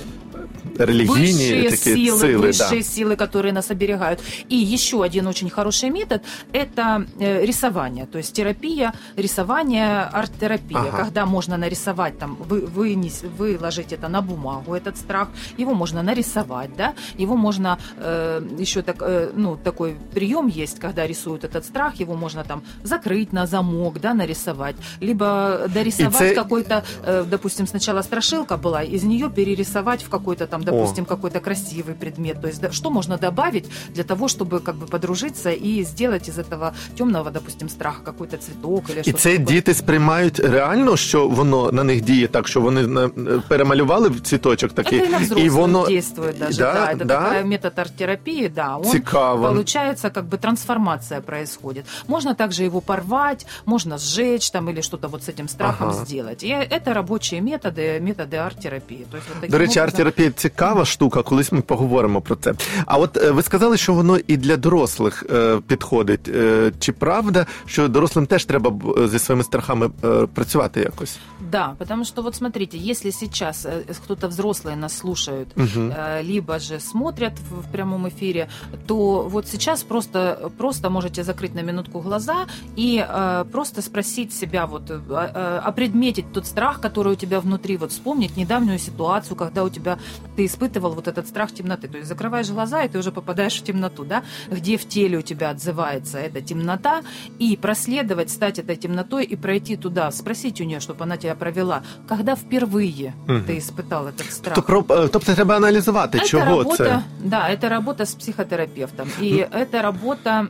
религийные 0.79 1.63
высшие 1.63 1.71
такие 1.71 1.97
силы, 1.97 2.21
силы, 2.21 2.39
высшие 2.39 2.83
да. 2.83 2.89
силы, 2.89 3.17
которые 3.17 3.53
нас 3.53 3.71
оберегают. 3.71 4.21
И 4.49 4.57
еще 4.57 5.03
один 5.03 5.27
очень 5.27 5.51
хороший 5.51 5.91
метод– 5.91 6.23
это 6.53 7.07
э, 7.19 7.45
рисование, 7.45 8.07
то 8.07 8.19
есть 8.19 8.33
терапия, 8.33 8.93
рисование, 9.17 10.03
арт-терапия, 10.03 10.79
ага. 10.79 10.97
когда 10.97 11.27
можно 11.27 11.57
нарисовать, 11.57 12.19
там, 12.19 12.37
вы, 12.37 12.61
вынес, 12.61 13.23
выложить 13.23 13.93
это 13.93 14.09
на 14.09 14.23
бумагу, 14.23 14.75
этот 14.75 14.97
страх, 14.97 15.29
его 15.59 15.75
можно 15.75 16.03
нарисовать, 16.03 16.71
да, 16.77 16.95
его 17.19 17.37
можно, 17.37 17.79
э, 17.99 18.43
еще 18.59 18.83
так, 18.83 18.97
э, 19.01 19.31
ну, 19.35 19.57
такой 19.57 19.97
прием 20.15 20.47
есть, 20.49 20.79
когда 20.79 21.07
рисуют 21.07 21.45
этот 21.45 21.65
страх, 21.65 22.01
его 22.01 22.15
можно 22.15 22.45
там 22.45 22.63
закрыть 22.83 23.33
на 23.33 23.47
замок, 23.47 24.01
да, 24.01 24.15
нарисовать, 24.15 24.77
либо 25.01 25.69
дорисовать 25.69 26.29
це... 26.29 26.35
какой-то, 26.35 26.83
э, 27.07 27.25
допустим, 27.25 27.67
сначала 27.67 28.03
страшилка 28.03 28.57
была, 28.57 28.83
из 28.83 29.05
нее 29.05 29.31
перерисовать 29.31 30.03
в 30.03 30.09
какой-то 30.26 30.48
там, 30.48 30.64
допустим, 30.64 31.04
О. 31.04 31.08
какой-то 31.08 31.40
красивый 31.40 31.94
предмет, 31.94 32.42
то 32.42 32.48
есть 32.48 32.62
да, 32.62 32.72
что 32.72 32.90
можно 32.90 33.18
добавить 33.18 33.66
для 33.90 34.04
того, 34.04 34.28
чтобы 34.28 34.60
как 34.60 34.76
бы 34.76 34.88
подружиться 34.88 35.52
и 35.52 35.84
сделать 35.84 36.30
из 36.30 36.38
этого 36.38 36.74
темного, 36.98 37.32
допустим, 37.32 37.70
страха 37.70 38.02
какой-то 38.04 38.38
цветок 38.38 38.90
или 38.90 39.02
І 39.06 39.12
це 39.12 39.30
такое. 39.30 39.46
діти 39.46 39.74
сприймають 39.74 40.40
реально, 40.40 40.98
що 40.98 41.28
воно 41.28 41.72
на 41.72 41.84
них 41.84 42.02
діє 42.02 42.28
так, 42.28 42.48
що 42.48 42.62
вони 42.62 43.10
перемалювали 43.48 44.12
цвіточок 44.24 44.74
такий, 44.74 45.00
это 45.00 45.06
и 45.06 45.10
на 45.10 45.18
взрослых 45.18 45.46
и 45.46 45.50
воно 45.50 45.88
действует 45.88 46.40
даже, 46.40 46.58
да, 46.60 46.74
да 46.74 46.92
это 46.94 47.06
да? 47.06 47.22
такая 47.22 47.44
метод 47.44 47.80
арт-терапии, 47.80 48.48
да, 48.56 48.78
он 48.78 48.86
Цікаво. 48.86 49.48
получается 49.48 50.10
как 50.10 50.26
бы 50.26 50.38
трансформация 50.38 51.22
происходит. 51.22 51.86
Можно 52.08 52.36
также 52.36 52.64
его 52.64 52.82
порвать, 52.82 53.46
можно 53.66 53.98
сжечь 53.98 54.52
там 54.52 54.70
или 54.70 54.82
что-то 54.82 55.08
вот 55.08 55.24
с 55.24 55.30
этим 55.30 55.48
страхом 55.48 55.90
ага. 55.90 56.06
сделать. 56.06 56.44
И 56.44 56.48
это 56.50 56.94
рабочие 56.94 57.42
методы, 57.42 58.02
методи 58.02 58.38
арт-терапії. 58.38 59.06
Тобто, 59.12 59.48
До 59.48 59.58
речі, 59.58 59.80
арт-терапія 59.80 60.15
цікава 60.36 60.86
штука, 60.86 61.24
колись 61.24 61.52
ми 61.52 61.62
поговоримо 61.62 62.22
про 62.22 62.36
це. 62.36 62.54
А 62.86 62.98
от 62.98 63.32
ви 63.32 63.44
сказали, 63.44 63.78
що 63.78 63.94
воно 63.94 64.18
і 64.28 64.38
для 64.38 64.58
дорослих 64.58 65.26
е, 65.32 65.60
підходить. 65.68 66.28
Е, 66.28 66.72
чи 66.80 66.92
правда, 66.92 67.46
що 67.66 67.88
дорослим 67.88 68.26
теж 68.26 68.46
треба 68.46 68.74
зі 69.08 69.20
своїми 69.20 69.44
страхами 69.44 69.90
е, 70.04 70.28
працювати 70.34 70.80
якось? 70.80 71.18
Да, 71.52 71.74
потому 71.78 72.06
что 72.06 72.22
вот 72.22 72.36
смотрите, 72.36 72.78
если 72.78 73.12
сейчас 73.12 73.68
кто-то 74.04 74.28
взрослые 74.28 74.76
нас 74.76 74.98
слушают, 74.98 75.48
угу. 75.58 75.94
либо 76.24 76.60
же 76.60 76.80
смотрят 76.80 77.34
в, 77.34 77.62
в 77.62 77.72
прямом 77.72 78.08
эфире, 78.08 78.48
то 78.86 79.22
вот 79.22 79.48
сейчас 79.48 79.84
просто, 79.84 80.52
просто 80.58 80.90
можете 80.90 81.24
закрыть 81.24 81.56
на 81.56 81.62
минутку 81.62 82.00
глаза 82.00 82.48
и 82.76 83.06
э, 83.08 83.46
просто 83.52 83.82
спросить 83.82 84.34
себя, 84.34 84.66
вот, 84.66 84.90
э, 84.90 85.00
э, 85.10 85.62
опредметить 85.70 86.32
тот 86.34 86.46
страх, 86.46 86.80
который 86.82 87.14
у 87.14 87.16
тебя 87.16 87.40
внутри, 87.40 87.78
вот 87.78 87.92
вспомнить 87.92 88.38
недавнюю 88.38 88.80
ситуацию, 88.80 89.36
когда 89.36 89.64
у 89.64 89.70
тебя, 89.70 89.98
ты 90.37 90.45
испытывал 90.45 90.93
вот 90.93 91.09
этот 91.09 91.27
страх 91.29 91.53
темноты. 91.53 91.89
То 91.89 91.97
есть 91.99 92.09
закрываешь 92.09 92.49
глаза, 92.51 92.83
и 92.83 92.89
ты 92.89 92.99
уже 92.99 93.13
попадаешь 93.13 93.61
в 93.61 93.65
темноту, 93.65 94.05
да, 94.05 94.23
где 94.51 94.77
в 94.77 94.87
теле 94.89 95.19
у 95.19 95.23
тебя 95.23 95.51
отзывается 95.51 96.19
эта 96.19 96.41
темнота, 96.41 97.03
и 97.39 97.57
проследовать, 97.57 98.31
стать 98.31 98.59
этой 98.59 98.77
темнотой 98.77 99.25
и 99.25 99.37
пройти 99.37 99.77
туда, 99.77 100.11
спросить 100.11 100.61
у 100.61 100.65
нее, 100.65 100.81
чтобы 100.81 101.05
она 101.05 101.17
тебя 101.17 101.35
провела. 101.35 101.83
Когда 102.09 102.37
впервые 102.37 103.15
угу. 103.25 103.41
ты 103.47 103.59
испытал 103.59 104.09
этот 104.09 104.31
страх? 104.31 104.55
Тобто, 104.55 105.09
тобто 105.09 105.35
треба 105.35 105.57
аналізувати, 105.57 106.19
это 106.19 106.27
чого 106.27 106.45
работа, 106.45 106.77
це? 106.77 107.03
Да, 107.25 107.51
это 107.51 107.69
работа 107.69 108.07
с 108.07 108.15
психотерапевтом. 108.15 109.09
И 109.21 109.47
это 109.53 109.83
работа 109.83 110.49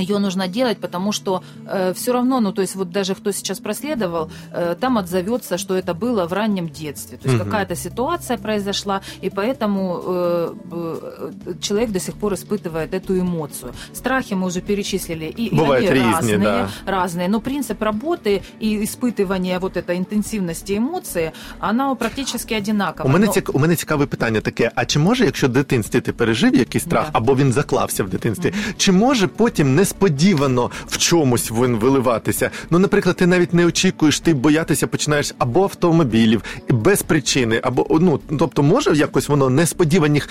ее 0.00 0.18
нужно 0.18 0.48
делать, 0.48 0.78
потому 0.78 1.12
что 1.12 1.42
э, 1.66 1.92
все 1.94 2.12
равно, 2.12 2.40
ну 2.40 2.52
то 2.52 2.62
есть 2.62 2.76
вот 2.76 2.90
даже 2.90 3.14
кто 3.14 3.32
сейчас 3.32 3.58
проследовал, 3.58 4.30
э, 4.52 4.76
там 4.80 4.98
отзовется, 4.98 5.58
что 5.58 5.74
это 5.74 5.94
было 5.94 6.26
в 6.26 6.32
раннем 6.32 6.68
детстве, 6.68 7.18
то 7.18 7.28
есть 7.28 7.40
угу. 7.40 7.50
какая-то 7.50 7.76
ситуация 7.76 8.38
произошла, 8.38 9.00
и 9.24 9.30
поэтому 9.30 10.02
э, 10.04 10.54
э, 10.72 11.54
человек 11.60 11.90
до 11.90 12.00
сих 12.00 12.14
пор 12.14 12.34
испытывает 12.34 12.94
эту 12.94 13.18
эмоцию. 13.18 13.72
Страхи 13.92 14.34
мы 14.34 14.46
уже 14.46 14.60
перечислили, 14.60 15.26
и, 15.26 15.54
Бывают 15.54 15.84
и 15.84 15.88
они 15.88 16.12
разные, 16.12 16.38
да. 16.38 16.68
разные, 16.86 17.28
но 17.28 17.40
принцип 17.40 17.82
работы 17.82 18.42
и 18.60 18.84
испытывания 18.84 19.58
вот 19.58 19.76
этой 19.76 19.96
интенсивности 19.96 20.76
эмоції, 20.76 21.30
она 21.60 21.94
практически 21.94 22.54
одинакова. 22.54 23.08
У 23.08 23.12
мене 23.12 23.26
но... 23.26 23.42
у 23.52 23.58
мене 23.58 23.76
цікаве 23.76 24.06
питання 24.06 24.40
таке: 24.40 24.70
а 24.74 24.84
чи 24.84 24.98
може, 24.98 25.24
якщо 25.24 25.46
в 25.46 25.50
дитинстві 25.50 26.00
ти 26.00 26.12
пережив 26.12 26.54
якийсь 26.54 26.84
страх, 26.84 27.04
да. 27.04 27.10
або 27.18 27.36
він 27.36 27.52
заклався 27.52 28.04
в 28.04 28.08
дитинстві, 28.08 28.48
угу. 28.48 28.74
чи 28.76 28.92
може 28.92 29.26
потім 29.26 29.74
не 29.74 29.81
несподівано 29.82 30.70
в 30.86 30.98
чомусь 30.98 31.50
він 31.50 31.76
виливатися. 31.76 32.50
Ну, 32.70 32.78
наприклад, 32.78 33.16
ти 33.16 33.26
навіть 33.26 33.54
не 33.54 33.66
очікуєш, 33.66 34.20
ти 34.20 34.34
боятися 34.34 34.86
починаєш 34.86 35.34
або 35.38 35.62
автомобілів, 35.62 36.44
без 36.68 37.02
причини, 37.02 37.60
або 37.62 37.86
ну 38.00 38.20
тобто, 38.38 38.62
може 38.62 38.96
якось 38.96 39.28
воно 39.28 39.50
несподіваних, 39.50 40.28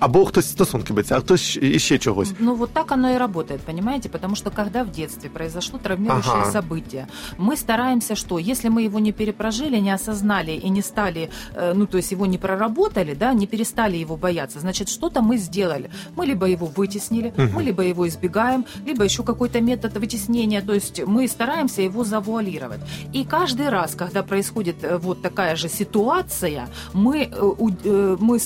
або 0.00 0.24
хтось 0.24 0.48
стосунки 0.48 0.92
биться, 0.92 1.16
а 1.16 1.20
хтось 1.20 1.58
іще 1.62 1.98
чогось. 1.98 2.32
Ну 2.38 2.54
вот 2.54 2.70
так 2.70 2.92
оно 2.92 3.10
и 3.10 3.18
работает, 3.18 3.60
понимаете? 3.60 4.08
Потому 4.08 4.36
что 4.36 4.50
когда 4.50 4.82
в 4.82 4.90
детстве 4.90 5.30
произошло 5.30 5.78
травмирующее 5.78 6.32
ага. 6.32 6.50
событие, 6.52 7.06
мы 7.38 7.56
стараемся, 7.56 8.14
что 8.14 8.38
если 8.38 8.68
мы 8.68 8.82
его 8.86 8.98
не 8.98 9.12
перепрожили, 9.12 9.80
не 9.80 9.94
осознали 9.94 10.52
и 10.52 10.70
не 10.70 10.82
стали, 10.82 11.30
ну 11.74 11.86
то 11.86 11.98
есть 11.98 12.12
его 12.12 12.26
не 12.26 12.38
проработали, 12.38 13.14
да, 13.14 13.32
не 13.32 13.46
перестали 13.46 13.96
его 13.96 14.16
бояться, 14.16 14.60
значит 14.60 14.88
что-то 14.88 15.22
мы 15.22 15.38
сделали. 15.38 15.90
Мы 16.16 16.26
либо 16.26 16.46
его 16.46 16.66
вытеснили, 16.66 17.32
угу. 17.36 17.48
мы 17.54 17.62
либо 17.62 17.82
его 17.82 18.06
избегаем, 18.06 18.64
либо 18.85 19.03
еще 19.03 19.23
какой-то 19.23 19.61
метод 19.61 19.97
вытеснения, 19.97 20.61
то 20.61 20.73
есть 20.73 21.01
мы 21.05 21.27
стараемся 21.27 21.81
его 21.81 22.03
завуалировать. 22.03 22.79
И 23.13 23.23
каждый 23.23 23.69
раз, 23.69 23.95
когда 23.95 24.23
происходит 24.23 24.83
э, 24.83 24.97
вот 24.97 25.21
такая 25.21 25.55
же 25.55 25.69
ситуация, 25.69 26.67
мы, 26.93 27.23
э, 27.23 27.51
э, 27.85 28.17
мы 28.19 28.39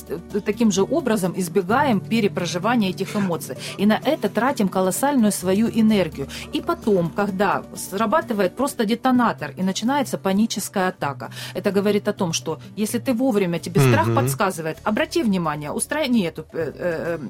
таким 0.45 0.71
же 0.71 0.84
образом 0.84 1.34
избегаем 1.36 2.00
перепроживания 2.00 2.89
этих 2.89 3.15
эмоций. 3.15 3.58
И 3.78 3.86
на 3.86 4.00
это 4.04 4.30
тратим 4.30 4.67
колоссальную 4.67 5.32
свою 5.32 5.67
энергию. 5.67 6.28
И 6.54 6.62
потом, 6.62 7.10
когда 7.10 7.63
срабатывает 7.76 8.56
просто 8.56 8.86
детонатор 8.86 9.54
и 9.58 9.63
начинается 9.63 10.17
паническая 10.17 10.89
атака, 10.89 11.32
это 11.54 11.71
говорит 11.71 12.08
о 12.08 12.13
том, 12.13 12.34
что 12.34 12.60
если 12.76 13.00
ты 13.00 13.13
вовремя, 13.13 13.60
тебе 13.60 13.82
страх 13.82 14.08
mm-hmm. 14.08 14.15
подсказывает, 14.15 14.78
обрати 14.84 15.23
внимание, 15.23 15.71
устрони 15.71 16.26
эту, 16.28 16.45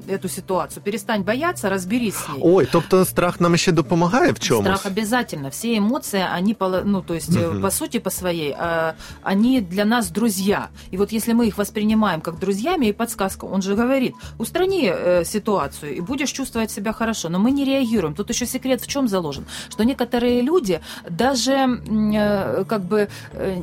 эту 0.08 0.28
ситуацию, 0.28 0.82
перестань 0.82 1.22
бояться, 1.22 1.68
разберись 1.70 2.16
с 2.16 2.28
ней. 2.28 2.40
Ой, 2.42 2.66
тобто 2.66 2.97
Страх 3.04 3.40
нам 3.40 3.56
ще 3.56 3.72
допомагає 3.72 4.32
в 4.32 4.38
чомусь? 4.38 4.64
Страх 4.64 4.86
обязательно. 4.86 5.48
Все 5.48 5.76
эмоции, 5.76 6.24
они, 6.36 6.56
ну, 6.84 7.02
то 7.02 7.14
есть, 7.14 7.36
угу. 7.36 7.60
по 7.60 7.70
сути, 7.70 7.98
по 8.00 8.10
своей, 8.10 8.56
они 9.22 9.60
для 9.60 9.84
нас 9.84 10.10
друзья. 10.10 10.68
И 10.92 10.96
вот 10.96 11.12
если 11.12 11.34
мы 11.34 11.46
их 11.46 11.58
воспринимаем 11.58 12.20
как 12.20 12.38
друзьями 12.38 12.86
и 12.86 12.92
подсказка, 12.92 13.46
он 13.46 13.62
же 13.62 13.74
говорит, 13.74 14.14
устрани 14.38 14.92
э, 14.94 15.24
ситуацию 15.24 15.96
и 15.96 16.00
будешь 16.00 16.32
чувствовать 16.32 16.70
себя 16.70 16.92
хорошо. 16.92 17.28
Но 17.28 17.38
мы 17.38 17.50
не 17.50 17.64
реагируем. 17.64 18.14
Тут 18.14 18.30
еще 18.30 18.46
секрет 18.46 18.80
в 18.80 18.86
чем 18.86 19.08
заложен? 19.08 19.44
Что 19.68 19.84
некоторые 19.84 20.42
люди 20.42 20.80
даже 21.10 21.52
э, 21.52 22.64
как 22.64 22.82
бы 22.82 23.08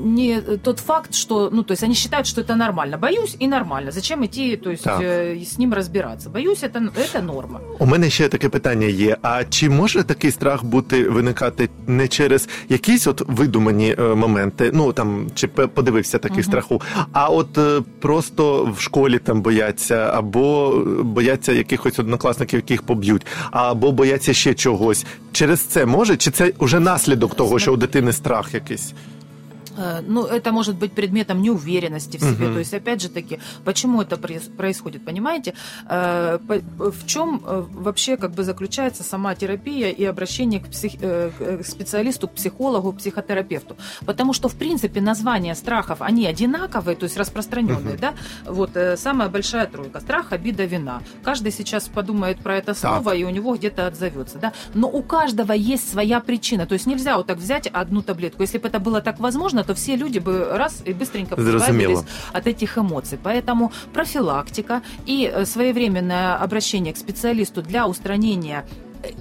не 0.04 0.42
тот 0.42 0.80
факт, 0.80 1.14
что, 1.14 1.50
ну, 1.54 1.64
то 1.64 1.74
есть 1.74 1.84
они 1.84 1.94
считают, 1.94 2.28
что 2.28 2.42
это 2.42 2.56
нормально. 2.56 2.98
Боюсь 2.98 3.36
и 3.40 3.48
нормально. 3.48 3.92
Зачем 3.92 4.26
идти, 4.26 4.58
то 4.58 4.70
есть, 4.72 4.86
с 4.86 5.58
ним 5.58 5.74
разбираться? 5.74 6.30
Боюсь, 6.30 6.64
это, 6.64 6.80
это 6.96 7.22
норма. 7.22 7.60
У 7.80 7.86
мене 7.86 8.10
ще 8.10 8.30
таке 8.30 8.50
питання 8.50 8.88
є. 8.88 9.18
А 9.28 9.44
чи 9.44 9.70
може 9.70 10.04
такий 10.04 10.32
страх 10.32 10.64
бути 10.64 11.10
виникати 11.10 11.70
не 11.88 12.08
через 12.08 12.50
якісь 12.70 13.08
от 13.08 13.22
видумані 13.28 13.96
е, 14.00 14.02
моменти? 14.02 14.72
Ну 14.74 14.94
там 14.94 15.28
чи 15.36 15.48
подивився 15.48 16.18
такий 16.18 16.38
uh-huh. 16.38 16.44
страху, 16.44 16.82
а 17.14 17.28
от 17.28 17.58
е, 17.58 17.82
просто 18.00 18.74
в 18.78 18.82
школі 18.82 19.20
там 19.20 19.42
бояться, 19.42 19.96
або 20.14 20.74
бояться 21.04 21.52
якихось 21.52 22.00
однокласників, 22.00 22.58
яких 22.58 22.84
поб'ють, 22.84 23.26
або 23.52 23.92
бояться 23.92 24.34
ще 24.34 24.54
чогось. 24.54 25.06
Через 25.32 25.60
це 25.60 25.86
може? 25.86 26.18
Чи 26.18 26.32
це 26.32 26.54
вже 26.60 26.80
наслідок 26.80 27.36
того, 27.36 27.60
що 27.60 27.74
у 27.74 27.78
дитини 27.78 28.14
страх 28.14 28.54
якийсь? 28.54 28.94
Э, 29.78 30.02
ну, 30.08 30.26
это 30.26 30.52
может 30.52 30.76
быть 30.76 30.94
предметом 30.94 31.42
неуверенности 31.42 32.18
в 32.18 32.22
себе. 32.22 32.46
Мгм. 32.46 32.54
То 32.54 32.60
есть, 32.60 32.74
опять 32.74 33.02
же 33.02 33.10
таки, 33.10 33.40
почему 33.64 34.02
это 34.02 34.16
проис- 34.16 34.50
происходит, 34.56 35.06
понимаете? 35.06 35.54
Э, 35.90 36.40
по- 36.48 36.56
В 36.92 37.06
чем 37.06 37.42
э, 37.46 37.64
вообще 37.72 38.18
как 38.18 38.32
бы 38.32 38.44
заключается 38.44 39.04
сама 39.04 39.36
терапия 39.36 39.90
и 39.90 40.04
обращение 40.06 40.60
к, 40.60 40.68
псих- 40.68 40.98
э, 41.02 41.32
к 41.62 41.66
специалисту, 41.66 42.28
к 42.28 42.34
психологу, 42.34 42.92
к 42.94 42.98
психотерапевту? 42.98 43.76
Потому 44.06 44.34
что, 44.34 44.48
в 44.50 44.56
принципе, 44.56 45.02
названия 45.02 45.56
страхов, 45.56 46.02
они 46.02 46.26
одинаковые, 46.26 46.96
то 46.96 47.04
есть 47.06 47.18
распространенные, 47.18 47.96
Мгм. 47.96 48.00
да? 48.00 48.14
Вот 48.46 48.72
э, 48.78 48.98
самая 48.98 49.30
большая 49.30 49.66
тройка. 49.68 50.00
Страх, 50.00 50.32
обида, 50.32 50.66
вина. 50.66 51.02
Каждый 51.24 51.52
сейчас 51.52 51.88
подумает 51.90 52.38
про 52.40 52.58
это 52.58 52.74
слово, 52.74 53.16
и 53.16 53.24
у 53.24 53.30
него 53.30 53.56
где-то 53.56 53.88
отзовется, 53.88 54.38
да? 54.38 54.54
Но 54.74 54.88
у 54.90 55.02
каждого 55.04 55.52
есть 55.54 55.90
своя 55.92 56.20
причина. 56.20 56.66
То 56.66 56.74
есть 56.74 56.86
нельзя 56.88 57.18
вот 57.18 57.28
так 57.28 57.38
взять 57.38 57.68
одну 57.68 58.02
таблетку. 58.02 58.42
Если 58.44 58.58
бы 58.58 58.68
это 58.68 58.80
было 58.80 59.02
так 59.02 59.20
возможно, 59.20 59.64
то 59.66 59.74
все 59.74 59.96
люди 59.96 60.20
бы 60.20 60.48
раз 60.52 60.82
и 60.86 60.94
быстренько 60.94 61.36
избавились 61.36 62.00
от 62.34 62.48
этих 62.48 62.78
эмоций. 62.78 63.20
Поэтому 63.22 63.72
профилактика 63.94 64.82
и 65.06 65.30
э, 65.32 65.46
своевременное 65.46 66.36
обращение 66.36 66.94
к 66.94 66.98
специалисту 66.98 67.62
для 67.62 67.88
устранения 67.88 68.66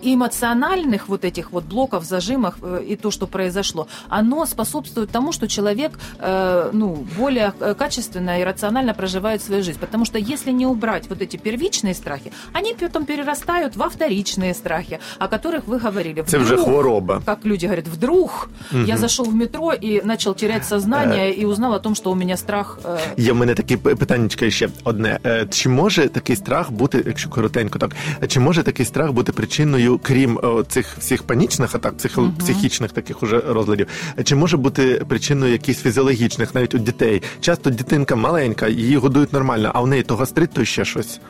эмоциональных 0.03 1.09
вот 1.09 1.25
этих 1.25 1.53
вот 1.53 1.65
блоков, 1.65 2.05
зажимов 2.05 2.55
э, 2.63 2.85
и 2.89 2.97
то, 2.97 3.11
что 3.11 3.27
произошло, 3.27 3.87
оно 4.09 4.47
способствует 4.47 5.11
тому, 5.11 5.33
что 5.33 5.49
человек 5.49 5.99
э, 6.19 6.71
ну, 6.73 7.07
более 7.19 7.53
э, 7.61 7.75
качественно 7.75 8.41
и 8.41 8.45
рационально 8.45 8.95
проживает 8.95 9.43
свою 9.43 9.63
жизнь. 9.63 9.79
Потому 9.79 10.05
что 10.05 10.19
если 10.19 10.53
не 10.53 10.67
убрать 10.67 11.09
вот 11.09 11.23
эти 11.23 11.37
первичные 11.37 11.95
страхи, 11.95 12.33
они 12.53 12.75
потом 12.75 13.05
перерастают 13.07 13.77
во 13.77 13.89
вторичные 13.89 14.55
страхи, 14.55 14.99
о 15.19 15.29
которых 15.29 15.67
вы 15.67 15.79
говорили. 15.79 16.23
Це 16.27 16.39
вже 16.39 16.55
Вдруг, 16.55 16.69
хвороба. 16.69 17.23
как 17.25 17.45
люди 17.45 17.67
говорят, 17.67 17.89
вдруг 17.89 18.49
я 18.87 18.97
зашел 18.97 19.25
в 19.27 19.35
метро 19.35 19.73
и 19.73 20.03
начал 20.05 20.35
терять 20.35 20.65
сознание 20.65 21.33
и 21.35 21.47
узнал 21.47 21.75
о 21.75 21.79
том, 21.79 21.95
что 21.95 22.11
у 22.11 22.15
меня 22.15 22.37
страх. 22.37 22.79
Є 23.17 23.33
в 23.33 23.37
мене 23.37 23.55
таке 23.55 23.77
питаннячко 23.77 24.51
ще 24.51 24.69
одне. 24.85 25.19
Чи 25.51 25.69
може 25.69 26.09
такий 26.09 26.37
страх 26.37 26.71
бути, 26.71 27.03
якщо 27.07 27.31
коротенько, 27.31 27.79
так 27.79 27.91
чи 28.29 28.41
може 28.41 28.63
такий 28.63 28.87
страх 28.87 29.13
бути 29.13 29.33
причиною, 29.33 29.74
крім 30.03 30.41
цих 30.69 30.97
всіх 30.99 31.23
панічних 31.23 31.75
атак, 31.75 31.97
цих 31.97 32.19
психічних 32.39 32.93
таких 32.93 33.23
уже 33.23 33.41
розладів, 33.41 33.87
чи 34.25 34.37
може 34.37 34.57
бути 34.57 35.05
причиною 35.09 35.53
якихось 35.53 35.83
фізіологічних, 35.83 36.55
навіть 36.55 36.75
у 36.75 36.79
дітей? 36.79 37.23
Часто 37.41 37.71
дитинка 37.71 38.17
маленька, 38.17 38.69
її 38.69 38.97
годують 38.97 39.33
нормально, 39.33 39.71
а 39.75 39.81
в 39.81 39.87
неї 39.87 40.03
то 40.03 40.17
гастрит, 40.17 40.51
то 40.53 40.65
ще 40.65 40.85
щось. 40.85 41.21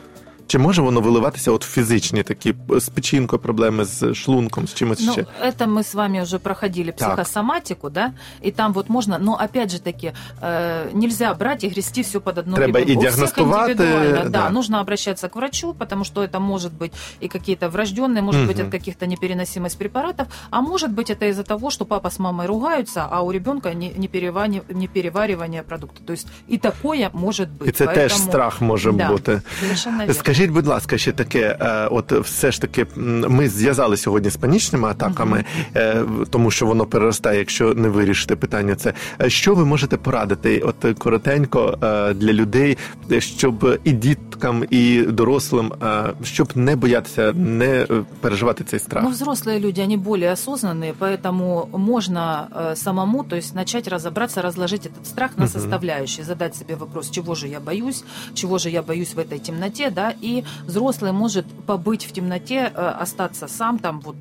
Чи 0.46 0.58
може 0.58 0.82
воно 0.82 1.00
виливатися 1.00 1.50
от 1.52 1.64
в 1.64 1.68
фізичні 1.68 2.22
такі 2.22 2.52
п- 2.52 2.80
з 2.80 2.88
печінкою 2.88 3.42
проблеми, 3.42 3.84
з 3.84 4.14
шлунком, 4.14 4.66
з 4.68 4.74
чимось 4.74 5.00
Ну, 5.06 5.12
ще? 5.12 5.26
это 5.44 5.66
мы 5.66 5.78
с 5.80 5.94
вами 5.94 6.22
уже 6.22 6.38
проходили 6.38 6.92
Так. 6.92 7.08
психосоматику, 7.08 7.90
да, 7.90 8.12
и 8.46 8.50
там 8.50 8.72
вот 8.72 8.88
можно, 8.88 9.18
но 9.18 9.32
опять 9.44 9.70
же 9.70 9.78
таки 9.78 10.12
э, 10.42 10.88
нельзя 10.92 11.34
брать 11.34 11.64
и 11.64 11.68
грести 11.68 12.02
все 12.02 12.20
под 12.20 12.38
одну 12.38 12.56
Треба 12.56 12.80
гребенку. 12.80 12.92
и 12.92 12.96
У 12.96 13.00
всех 13.00 13.12
диагностовать, 13.14 13.70
индивидуально, 13.70 14.16
э, 14.18 14.28
да, 14.28 14.42
да. 14.42 14.50
нужно 14.50 14.80
обращаться 14.80 15.28
к 15.28 15.36
врачу, 15.36 15.72
потому 15.78 16.04
что 16.04 16.24
это 16.24 16.40
может 16.40 16.72
быть 16.72 16.92
и 17.22 17.28
какие-то 17.28 17.68
врожденные, 17.68 18.22
может 18.22 18.46
быть, 18.48 18.56
Мгм. 18.58 18.66
от 18.66 18.72
каких-то 18.72 19.06
непереносимость 19.06 19.78
препаратов, 19.78 20.26
а 20.50 20.60
может 20.60 20.90
быть 20.90 21.10
это 21.10 21.28
из-за 21.30 21.42
того, 21.44 21.70
что 21.70 21.84
папа 21.84 22.10
с 22.10 22.18
мамой 22.18 22.46
ругаются, 22.46 23.06
а 23.10 23.20
у 23.22 23.30
ребенка 23.32 23.72
не, 23.74 23.90
не, 23.96 24.08
перевани- 24.08 24.62
не 24.74 24.88
переваривание 24.88 25.62
продукта. 25.62 26.00
То 26.06 26.12
есть 26.12 26.26
и 26.52 26.58
такое 26.58 27.10
может 27.12 27.48
быть. 27.58 27.68
І 27.68 27.72
це 27.72 27.86
теж 27.86 28.12
Поэтому- 28.12 28.28
страх 28.30 28.60
може 28.60 28.92
Да, 28.92 29.08
бути. 29.08 29.42
Совершенно 29.60 29.98
верно. 29.98 30.14
Скажіть, 30.34 30.50
будь 30.50 30.66
ласка, 30.66 30.98
ще 30.98 31.12
таке, 31.12 31.56
е, 31.60 31.86
от 31.90 32.12
все 32.12 32.52
ж 32.52 32.60
таки, 32.60 32.86
м, 32.96 33.20
ми 33.28 33.48
зв'язали 33.48 33.96
сьогодні 33.96 34.30
з 34.30 34.36
панічними 34.36 34.88
атаками, 34.88 35.44
е, 35.76 35.94
в- 36.02 36.26
тому 36.26 36.50
що 36.50 36.66
воно 36.66 36.86
переростає, 36.86 37.38
якщо 37.38 37.74
не 37.74 37.88
вирішити 37.88 38.36
питання. 38.36 38.74
Це 38.76 38.92
Е, 39.22 39.30
що 39.30 39.54
ви 39.54 39.64
можете 39.64 39.96
порадити, 39.96 40.58
от 40.58 40.84
е, 40.84 40.94
коротенько 40.94 41.78
е, 41.82 42.14
для 42.14 42.32
людей, 42.32 42.78
е, 43.12 43.20
щоб 43.20 43.78
і 43.84 43.92
діткам, 43.92 44.64
і 44.70 45.02
дорослим, 45.02 45.72
е, 45.82 46.12
щоб 46.24 46.52
не 46.54 46.76
боятися, 46.76 47.32
не 47.32 47.66
е, 47.66 47.86
переживати 48.20 48.64
цей 48.64 48.78
страх. 48.78 49.04
Ну, 49.04 49.10
взрослые 49.10 49.60
люди, 49.60 49.80
они 49.82 49.96
более 49.96 50.30
осознанные, 50.32 50.92
поэтому 51.00 51.78
можно 51.78 52.46
э, 52.56 52.76
самому, 52.76 53.24
то 53.24 53.36
есть 53.36 53.54
начать 53.54 53.88
разобраться, 53.88 54.42
разложить 54.42 54.86
этот 54.86 55.04
страх 55.04 55.30
на 55.36 55.44
Мгм. 55.44 55.52
составляющие, 55.52 56.24
задать 56.24 56.56
себе 56.56 56.74
вопрос, 56.74 57.10
чего 57.10 57.34
же 57.34 57.48
я 57.48 57.60
боюсь, 57.60 58.04
чего 58.34 58.58
же 58.58 58.70
я 58.70 58.82
боюсь 58.82 59.14
в 59.14 59.18
этой 59.18 59.38
темноте, 59.38 59.90
да, 59.90 60.12
и 60.25 60.43
взрослый 60.65 61.11
может 61.11 61.45
побыть 61.67 62.05
в 62.05 62.11
темноте, 62.11 62.71
э, 62.73 63.01
остаться 63.03 63.47
сам 63.47 63.79
там 63.79 63.99
вот 63.99 64.15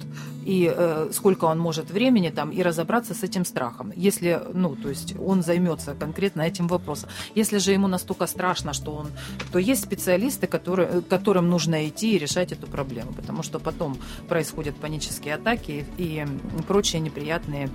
и 0.45 0.71
э, 0.75 1.09
сколько 1.13 1.47
он 1.47 1.59
может 1.59 1.91
времени 1.91 2.29
там 2.29 2.51
и 2.51 2.63
разобраться 2.63 3.15
с 3.15 3.23
этим 3.23 3.47
страхом, 3.47 3.93
если, 3.97 4.43
ну, 4.53 4.77
то 4.77 4.91
есть 4.91 5.15
он 5.19 5.43
займется 5.43 5.95
конкретно 5.95 6.43
этим 6.43 6.69
вопросом. 6.69 7.09
Если 7.35 7.59
же 7.59 7.73
ему 7.73 7.89
настолько 7.89 8.27
страшно, 8.27 8.75
что 8.75 8.93
он, 8.93 9.07
то 9.53 9.59
есть 9.59 9.85
специалисты, 9.85 10.47
которые, 10.47 10.89
э, 10.89 11.01
которым 11.01 11.49
нужно 11.49 11.89
идти 11.89 12.15
и 12.15 12.19
решать 12.19 12.53
эту 12.53 12.67
проблему, 12.67 13.13
потому 13.15 13.43
что 13.43 13.59
потом 13.59 13.97
происходят 14.29 14.77
панические 14.77 15.35
атаки 15.37 15.87
и 15.97 16.27
прочие 16.69 17.01
неприятные 17.01 17.71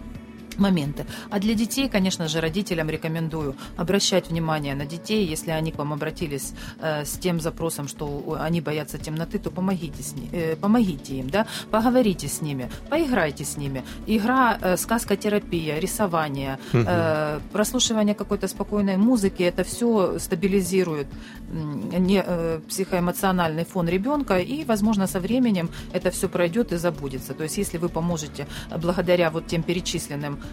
моменты. 0.57 1.05
А 1.29 1.39
для 1.39 1.53
детей, 1.53 1.89
конечно 1.89 2.27
же, 2.27 2.41
родителям 2.41 2.89
рекомендую 2.89 3.55
обращать 3.77 4.29
внимание 4.29 4.75
на 4.75 4.85
детей. 4.85 5.25
Если 5.25 5.51
они 5.51 5.71
к 5.71 5.77
вам 5.77 5.93
обратились 5.93 6.53
э, 6.79 7.05
с 7.05 7.12
тем 7.17 7.39
запросом, 7.39 7.88
что 7.88 8.38
они 8.39 8.62
боятся 8.62 8.97
темноты, 8.97 9.39
то 9.39 9.51
помогите, 9.51 10.03
с 10.03 10.13
ни- 10.15 10.29
э, 10.31 10.55
помогите 10.55 11.15
им, 11.15 11.29
да? 11.29 11.45
поговорите 11.71 12.27
с 12.27 12.41
ними, 12.41 12.69
поиграйте 12.89 13.43
с 13.43 13.57
ними. 13.57 13.83
Игра, 14.07 14.57
э, 14.62 14.77
сказкотерапия, 14.77 15.79
рисование, 15.79 16.57
э, 16.73 17.39
прослушивание 17.51 18.15
какой-то 18.15 18.47
спокойной 18.47 18.97
музыки, 18.97 19.43
это 19.43 19.63
все 19.63 20.19
стабилизирует 20.19 21.07
м, 21.51 21.89
не, 22.05 22.23
э, 22.25 22.59
психоэмоциональный 22.67 23.65
фон 23.65 23.88
ребенка, 23.89 24.39
и, 24.39 24.63
возможно, 24.65 25.07
со 25.07 25.19
временем 25.19 25.69
это 25.93 26.12
все 26.12 26.27
пройдет 26.27 26.71
и 26.73 26.77
забудется. 26.77 27.33
То 27.33 27.43
есть, 27.43 27.57
если 27.57 27.77
вы 27.77 27.89
поможете 27.89 28.47
э, 28.71 28.77
благодаря 28.77 29.29
вот 29.31 29.47
тем 29.47 29.63
перечисленным 29.63 30.33
э, 30.33 30.48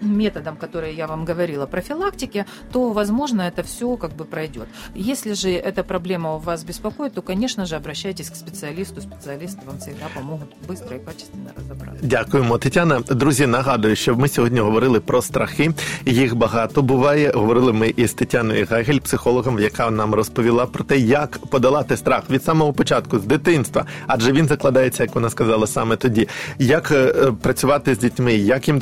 методам, 0.00 0.56
которые 0.56 0.94
я 0.94 1.06
вам 1.06 1.24
говорила, 1.24 1.66
профилактике, 1.66 2.46
то, 2.72 2.92
возможно, 2.92 3.42
это 3.42 3.62
все 3.62 3.96
как 3.96 4.12
бы 4.12 4.24
пройдет. 4.24 4.68
Если 4.94 5.34
же 5.34 5.50
эта 5.50 5.82
проблема 5.82 6.34
у 6.34 6.38
вас 6.38 6.64
беспокоит, 6.64 7.14
то, 7.14 7.22
конечно 7.22 7.66
же, 7.66 7.76
обращайтесь 7.76 8.30
к 8.30 8.36
специалисту. 8.36 9.00
Специалисты 9.00 9.66
вам 9.66 9.78
всегда 9.78 10.06
помогут 10.14 10.48
быстро 10.68 10.96
и 10.96 11.00
качественно 11.00 11.50
разобраться. 11.56 12.06
Дякуємо, 12.06 12.58
Тетяна. 12.58 13.00
Друзі, 13.00 13.46
нагадую, 13.46 13.96
що 13.96 14.16
ми 14.16 14.28
сьогодні 14.28 14.60
говорили 14.60 15.00
про 15.00 15.22
страхи. 15.22 15.70
Їх 16.06 16.36
багато 16.36 16.82
буває. 16.82 17.32
Говорили 17.34 17.72
ми 17.72 17.94
із 17.96 18.12
Тетяною 18.12 18.66
Гагель, 18.70 18.98
психологом, 18.98 19.58
яка 19.58 19.90
нам 19.90 20.14
розповіла 20.14 20.66
про 20.66 20.84
те, 20.84 20.98
як 20.98 21.38
подолати 21.38 21.96
страх 21.96 22.30
від 22.30 22.44
самого 22.44 22.72
початку, 22.72 23.18
з 23.18 23.24
дитинства, 23.24 23.84
адже 24.06 24.32
він 24.32 24.46
закладається, 24.46 25.02
як 25.02 25.14
вона 25.14 25.30
сказала, 25.30 25.66
саме 25.66 25.96
тоді. 25.96 26.28
Як 26.58 26.90
е, 26.90 26.94
е, 26.94 27.32
працювати 27.42 27.94
з 27.94 27.98
дітьми, 27.98 28.34
як 28.34 28.68
їм 28.68 28.80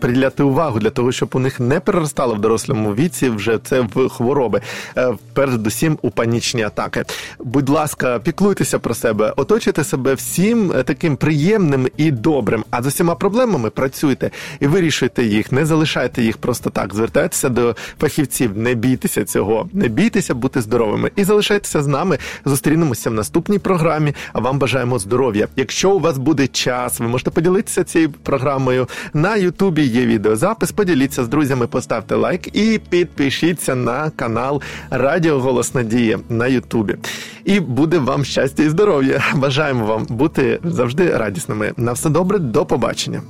приділяти 0.00 0.42
увагу 0.42 0.78
для 0.78 0.90
того, 0.90 1.12
щоб 1.12 1.28
у 1.32 1.38
них 1.38 1.60
не 1.60 1.80
переростало 1.80 2.34
в 2.34 2.40
дорослому 2.40 2.94
віці 2.94 3.28
вже 3.30 3.58
це 3.64 3.80
в 3.80 4.08
хвороби, 4.08 4.60
е, 4.96 5.14
передусім 5.32 5.98
у 6.02 6.10
панічні 6.10 6.62
атаки. 6.62 7.04
Будь 7.38 7.68
ласка, 7.68 8.18
піклуйтеся 8.18 8.78
про 8.78 8.94
себе, 8.94 9.32
оточуйте 9.36 9.84
себе 9.84 10.14
всім 10.14 10.72
е, 10.72 10.82
таким 10.82 11.16
приємним 11.16 11.88
і 11.96 12.10
добрим. 12.10 12.64
А 12.70 12.82
з 12.82 12.86
усіма 12.86 13.14
проблемами 13.14 13.70
працюйте 13.70 14.30
і 14.60 14.66
вирішуйте 14.66 15.24
їх, 15.24 15.52
не 15.52 15.66
залишайте 15.66 16.22
їх 16.22 16.36
просто 16.36 16.70
так. 16.70 16.94
Звертайтеся 16.94 17.48
до 17.48 17.76
фахівців, 18.00 18.58
не 18.58 18.74
бійтеся 18.74 19.24
цього, 19.24 19.68
не 19.72 19.88
бійтеся 19.88 20.34
бути 20.34 20.60
здоровими 20.60 21.10
і 21.16 21.24
залишайтеся 21.24 21.82
з 21.82 21.86
нами. 21.86 22.18
Зустрінемося 22.44 23.10
в 23.10 23.14
наступній 23.14 23.58
програмі. 23.58 24.14
А 24.32 24.40
вам 24.40 24.58
бажаємо 24.58 24.98
здоров'я. 24.98 25.48
Якщо 25.56 25.90
у 25.90 26.00
вас 26.00 26.18
буде 26.18 26.46
час, 26.46 27.00
ви 27.00 27.08
можете 27.08 27.30
поділитися 27.30 27.84
цією 27.84 28.10
програмою. 28.22 28.88
На 29.28 29.36
Ютубі 29.36 29.82
є 29.82 30.06
відеозапис. 30.06 30.72
Поділіться 30.72 31.24
з 31.24 31.28
друзями, 31.28 31.66
поставте 31.66 32.14
лайк 32.14 32.56
і 32.56 32.80
підпишіться 32.88 33.74
на 33.74 34.10
канал 34.10 34.62
Радіо 34.90 35.40
Голос 35.40 35.74
Надії 35.74 36.18
на 36.28 36.46
Ютубі. 36.46 36.96
І 37.44 37.60
буде 37.60 37.98
вам 37.98 38.24
щастя 38.24 38.62
і 38.62 38.68
здоров'я. 38.68 39.24
Бажаємо 39.34 39.86
вам 39.86 40.06
бути 40.08 40.60
завжди 40.64 41.16
радісними. 41.16 41.72
На 41.76 41.92
все 41.92 42.10
добре, 42.10 42.38
до 42.38 42.66
побачення. 42.66 43.22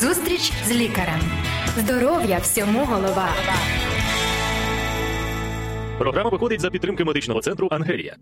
Зустріч 0.00 0.52
з 0.68 0.70
лікарем. 0.70 1.20
Здоров'я 1.78 2.38
всьому 2.38 2.84
голова. 2.84 3.28
Програма 5.98 6.30
виходить 6.30 6.60
за 6.60 6.70
підтримки 6.70 7.04
медичного 7.04 7.40
центру 7.40 7.68
Ангелія. 7.70 8.16